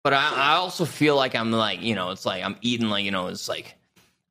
[0.03, 3.05] But I, I also feel like I'm like, you know, it's like I'm eating like,
[3.05, 3.77] you know, it's like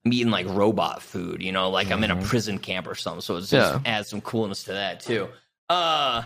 [0.06, 2.24] I'm eating like robot food, you know, like I'm in a Mhm.
[2.26, 3.22] prison camp or something.
[3.22, 5.30] So it's just adds some coolness to that too.
[5.70, 6.24] Uh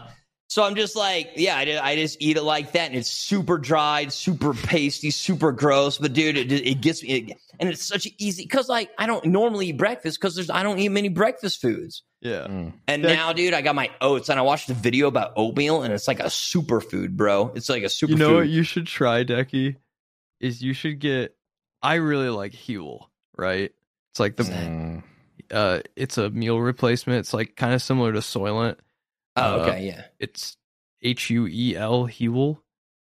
[0.48, 3.10] so I'm just like, yeah, I, ju- I just eat it like that, and it's
[3.10, 5.98] super dried, super pasty, super gross.
[5.98, 9.08] But dude, it, it gets me, it, and it's such an easy because like I
[9.08, 12.04] don't normally eat breakfast because there's I don't eat many breakfast foods.
[12.22, 12.74] Yeah, Mm.
[12.88, 15.82] And That- now, dude, I got my oats, and I watched a video about oatmeal,
[15.82, 17.52] and it's like a superfood, bro.
[17.56, 18.10] It's like a superfood.
[18.10, 19.78] you know what you should try, Decky,
[20.40, 21.36] is you should get.
[21.82, 23.08] I really like Huel,
[23.38, 23.72] right?
[24.12, 25.04] It's like the Mm.
[25.52, 27.20] uh, it's a meal replacement.
[27.20, 28.78] It's like kind of similar to Soylent.
[29.36, 30.06] oh, uh, okay, yeah.
[30.20, 30.58] It's
[31.02, 32.60] H U E L Huel,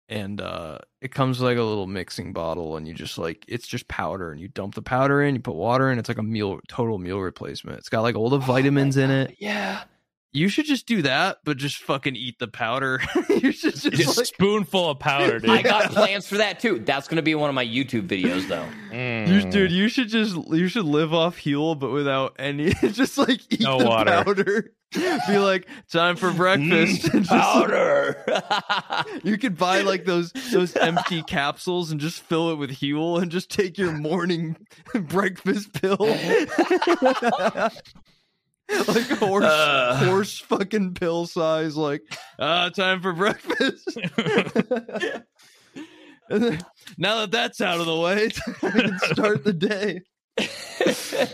[0.09, 3.87] and uh, it comes like a little mixing bottle, and you just like it's just
[3.89, 5.99] powder, and you dump the powder in, you put water in.
[5.99, 7.79] It's like a meal total meal replacement.
[7.79, 9.37] It's got like all the vitamins in it.
[9.39, 9.83] Yeah.
[10.37, 13.01] You should just do that, but just fucking eat the powder.
[13.31, 15.49] you should just, Just like, spoonful of powder, dude.
[15.49, 16.79] I got plans for that too.
[16.81, 18.69] That's going to be one of my YouTube videos, though.
[18.91, 19.29] Mm.
[19.29, 23.41] You, dude, you should just you should live off Huel, but without any, just like
[23.51, 24.11] eat No the water.
[24.25, 24.73] powder.
[24.93, 27.05] Be like, time for breakfast.
[27.09, 28.25] And just, like, Powder.
[29.25, 33.31] you could buy like those those empty capsules and just fill it with Huel and
[33.31, 34.55] just take your morning
[34.95, 35.97] breakfast pill.
[38.89, 40.05] like horse Uh.
[40.09, 41.77] horse fucking pill size.
[41.77, 42.03] Like,
[42.39, 43.97] ah, time for breakfast.
[46.29, 46.59] Then,
[46.99, 48.31] now that that's out of the way,
[48.61, 50.01] I can start the day.
[50.37, 51.33] that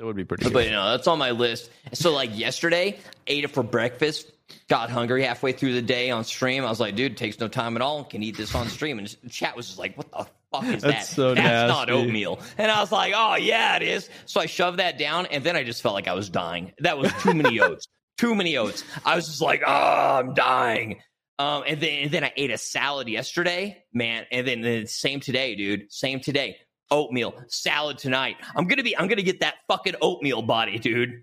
[0.00, 0.44] would be pretty.
[0.44, 0.64] but Good.
[0.66, 1.70] you know, that's on my list.
[1.94, 4.30] So, like yesterday, ate it for breakfast.
[4.68, 6.62] Got hungry halfway through the day on stream.
[6.62, 8.04] I was like, dude, takes no time at all.
[8.04, 8.98] Can eat this on stream.
[8.98, 11.14] And the chat was just like, what the fuck is That's that?
[11.14, 12.38] so That's not oatmeal.
[12.58, 14.08] And I was like, oh, yeah, it is.
[14.26, 16.72] So I shoved that down, and then I just felt like I was dying.
[16.80, 17.86] That was too many oats.
[18.18, 18.84] Too many oats.
[19.04, 19.72] I was just like, oh,
[20.20, 21.00] I'm dying.
[21.40, 24.26] Um, and then and then I ate a salad yesterday, man.
[24.30, 25.90] And then the same today, dude.
[25.92, 26.58] Same today.
[26.90, 28.36] Oatmeal salad tonight.
[28.54, 28.96] I'm gonna be.
[28.96, 31.22] I'm gonna get that fucking oatmeal body, dude.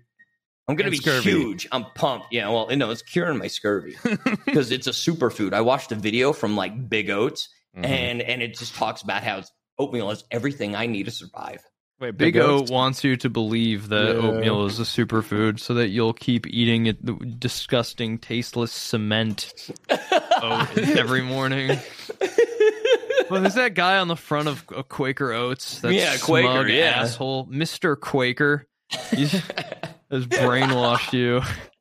[0.68, 1.30] I'm gonna And be scurvy.
[1.30, 1.68] huge.
[1.72, 2.26] I'm pumped.
[2.32, 2.48] Yeah.
[2.50, 3.96] Well, you know, it's curing my scurvy
[4.44, 5.54] because it's a superfood.
[5.54, 7.84] I watched a video from like Big Oats, Mhm.
[7.84, 9.42] and and it just talks about how
[9.78, 11.60] oatmeal is everything I need to survive.
[12.00, 14.22] Wait, Big O wants you to believe that Yeah.
[14.22, 19.52] oatmeal is a superfood so that you'll keep eating it the disgusting, tasteless cement
[20.42, 21.78] oat every morning.
[23.30, 25.78] Well, there's that guy on the front of a Quaker Oats.
[25.82, 26.94] That Yeah, Quaker, smug yeah.
[27.02, 28.66] asshole, Mister Quaker.
[29.12, 29.30] He's
[30.10, 31.40] has brainwashed you.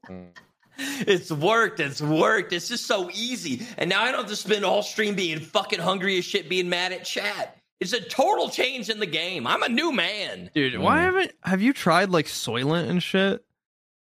[0.79, 1.79] It's worked.
[1.79, 2.53] It's worked.
[2.53, 3.65] It's just so easy.
[3.77, 6.69] And now I don't have to spend all stream being fucking hungry as shit, being
[6.69, 7.57] mad at chat.
[7.79, 9.47] It's a total change in the game.
[9.47, 10.49] I'm a new man.
[10.53, 11.01] Dude, why mm.
[11.01, 13.43] haven't have you tried like Soylent and shit?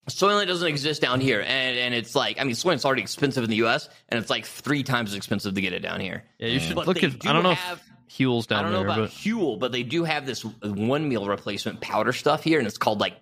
[0.08, 3.50] Soylent doesn't exist down here, and and it's like I mean, Soylent's already expensive in
[3.50, 3.88] the U.S.
[4.08, 6.24] and it's like three times as expensive to get it down here.
[6.38, 6.62] Yeah, you mm.
[6.62, 7.18] should But look at.
[7.18, 8.58] do I don't know have- if Huel's down there.
[8.58, 11.80] I don't know there, about but Huel, but they do have this one meal replacement
[11.80, 13.16] powder stuff here, and it's called like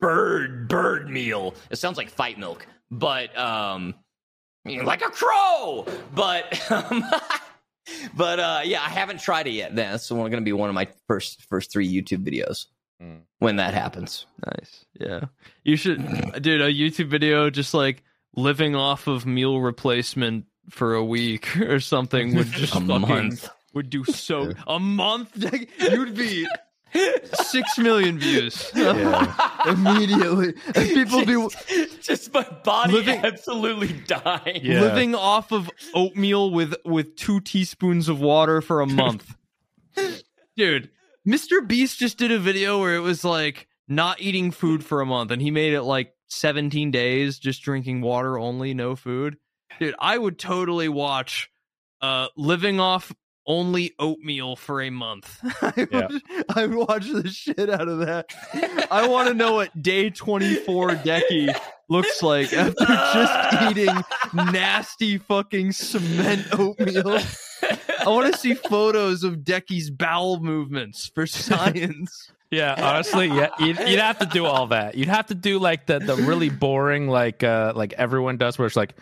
[0.00, 1.54] bird bird meal.
[1.70, 3.94] It sounds like fight milk, but um,
[4.64, 5.86] like a crow.
[6.14, 7.04] But um,
[8.16, 9.74] but uh, yeah, I haven't tried it yet.
[9.76, 12.66] That's going to be one of my first first three YouTube videos
[13.02, 13.20] Mm.
[13.38, 14.26] when that happens.
[14.44, 14.84] nice.
[15.00, 15.20] Yeah,
[15.64, 16.02] you should,
[16.42, 16.60] dude.
[16.60, 18.02] A YouTube video just like
[18.36, 23.48] living off of meal replacement for a week or something would just A fucking month.
[23.72, 24.52] would do so.
[24.66, 25.30] A month,
[25.80, 26.46] you'd be
[27.34, 29.32] six million views Yeah.
[29.66, 30.54] immediately.
[30.74, 31.34] And people be
[31.68, 34.60] just, just my body Living- absolutely dying.
[34.62, 34.80] Yeah.
[34.80, 39.34] living off of oatmeal with with two teaspoons of water for a month.
[40.56, 40.90] Dude,
[41.26, 41.66] Mr.
[41.66, 45.30] Beast just did a video where it was like not eating food for a month
[45.30, 49.36] and he made it like 17 days just drinking water only, no food.
[49.78, 51.50] Dude, I would totally watch
[52.02, 53.12] uh living off
[53.46, 55.38] only oatmeal for a month.
[55.62, 56.06] I Yeah.
[56.08, 56.22] would,
[56.54, 58.26] I watch the shit out of that.
[58.90, 61.54] I want to know what day 24 Decky
[61.88, 63.94] looks like after just eating
[64.52, 67.18] nasty fucking cement oatmeal.
[68.00, 72.30] I want to see photos of Decky's bowel movements for science.
[72.50, 74.96] Yeah, honestly, yeah, you'd, you'd have to do all that.
[74.96, 78.66] You'd have to do like the the really boring, like uh like everyone does, where
[78.66, 78.94] it's like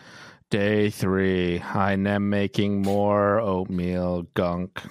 [0.49, 4.81] day three, I am making more oatmeal gunk.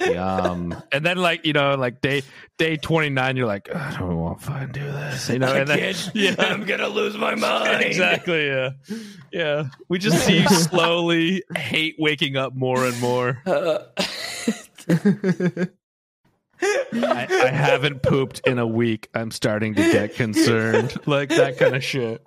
[0.00, 2.22] Yum, and then like you know, like day
[2.56, 5.52] day twenty nine, you're like, I don't want to fucking do this, you know.
[5.52, 7.82] I And then, can't- yeah, I'm gonna lose my mind.
[7.82, 8.46] exactly.
[8.46, 8.70] Yeah,
[9.32, 9.64] yeah.
[9.88, 13.42] We just see you slowly hate waking up more and more.
[13.44, 13.78] Uh,
[16.60, 19.08] I, I haven't pooped in a week.
[19.14, 22.26] I'm starting to get concerned, like that kind of shit.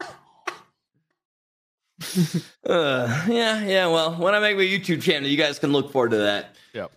[2.64, 3.88] Uh, yeah, yeah.
[3.88, 6.56] Well, when I make my YouTube channel, you guys can look forward to that.
[6.74, 6.92] Yep.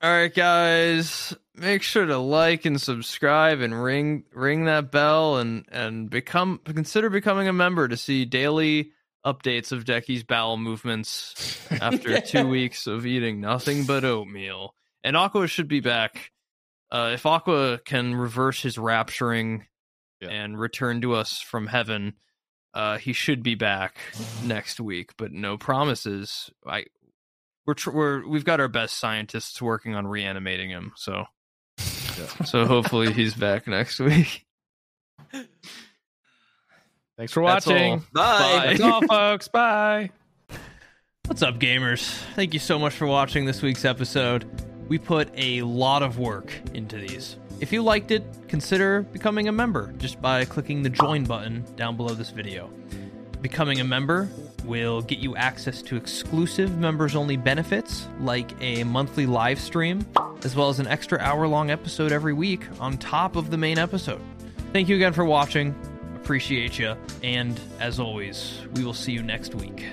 [0.00, 5.66] All right, guys, make sure to like and subscribe and ring ring that bell and
[5.70, 8.92] and become consider becoming a member to see daily
[9.26, 14.74] updates of Decky's bowel movements after two weeks of eating nothing but oatmeal.
[15.04, 16.30] And Aqua should be back.
[16.90, 19.66] Uh, if Aqua can reverse his rapturing
[20.20, 20.30] Yeah.
[20.30, 22.14] and return to us from heaven,
[22.78, 23.96] uh, he should be back
[24.44, 25.10] next week.
[25.18, 26.50] But no promises.
[26.64, 26.84] I
[27.66, 30.92] we're tr- we're we've got our best scientists working on reanimating him.
[30.96, 31.24] So
[32.44, 34.46] so hopefully he's back next week.
[37.16, 37.92] Thanks for That's watching.
[37.94, 38.02] all.
[38.12, 38.62] Bye.
[38.68, 39.48] That's all, folks.
[39.48, 40.10] Bye.
[41.26, 42.16] What's up, gamers?
[42.36, 44.48] Thank you so much for watching this week's episode.
[44.88, 47.36] We put a lot of work into these.
[47.60, 51.96] If you liked it, consider becoming a member just by clicking the join button down
[51.96, 52.70] below this video.
[53.40, 54.28] Becoming a member
[54.64, 60.06] will get you access to exclusive members only benefits like a monthly live stream,
[60.44, 63.78] as well as an extra hour long episode every week on top of the main
[63.78, 64.20] episode.
[64.72, 65.74] Thank you again for watching.
[66.16, 66.94] Appreciate you.
[67.22, 69.84] And as always, we will see you next week.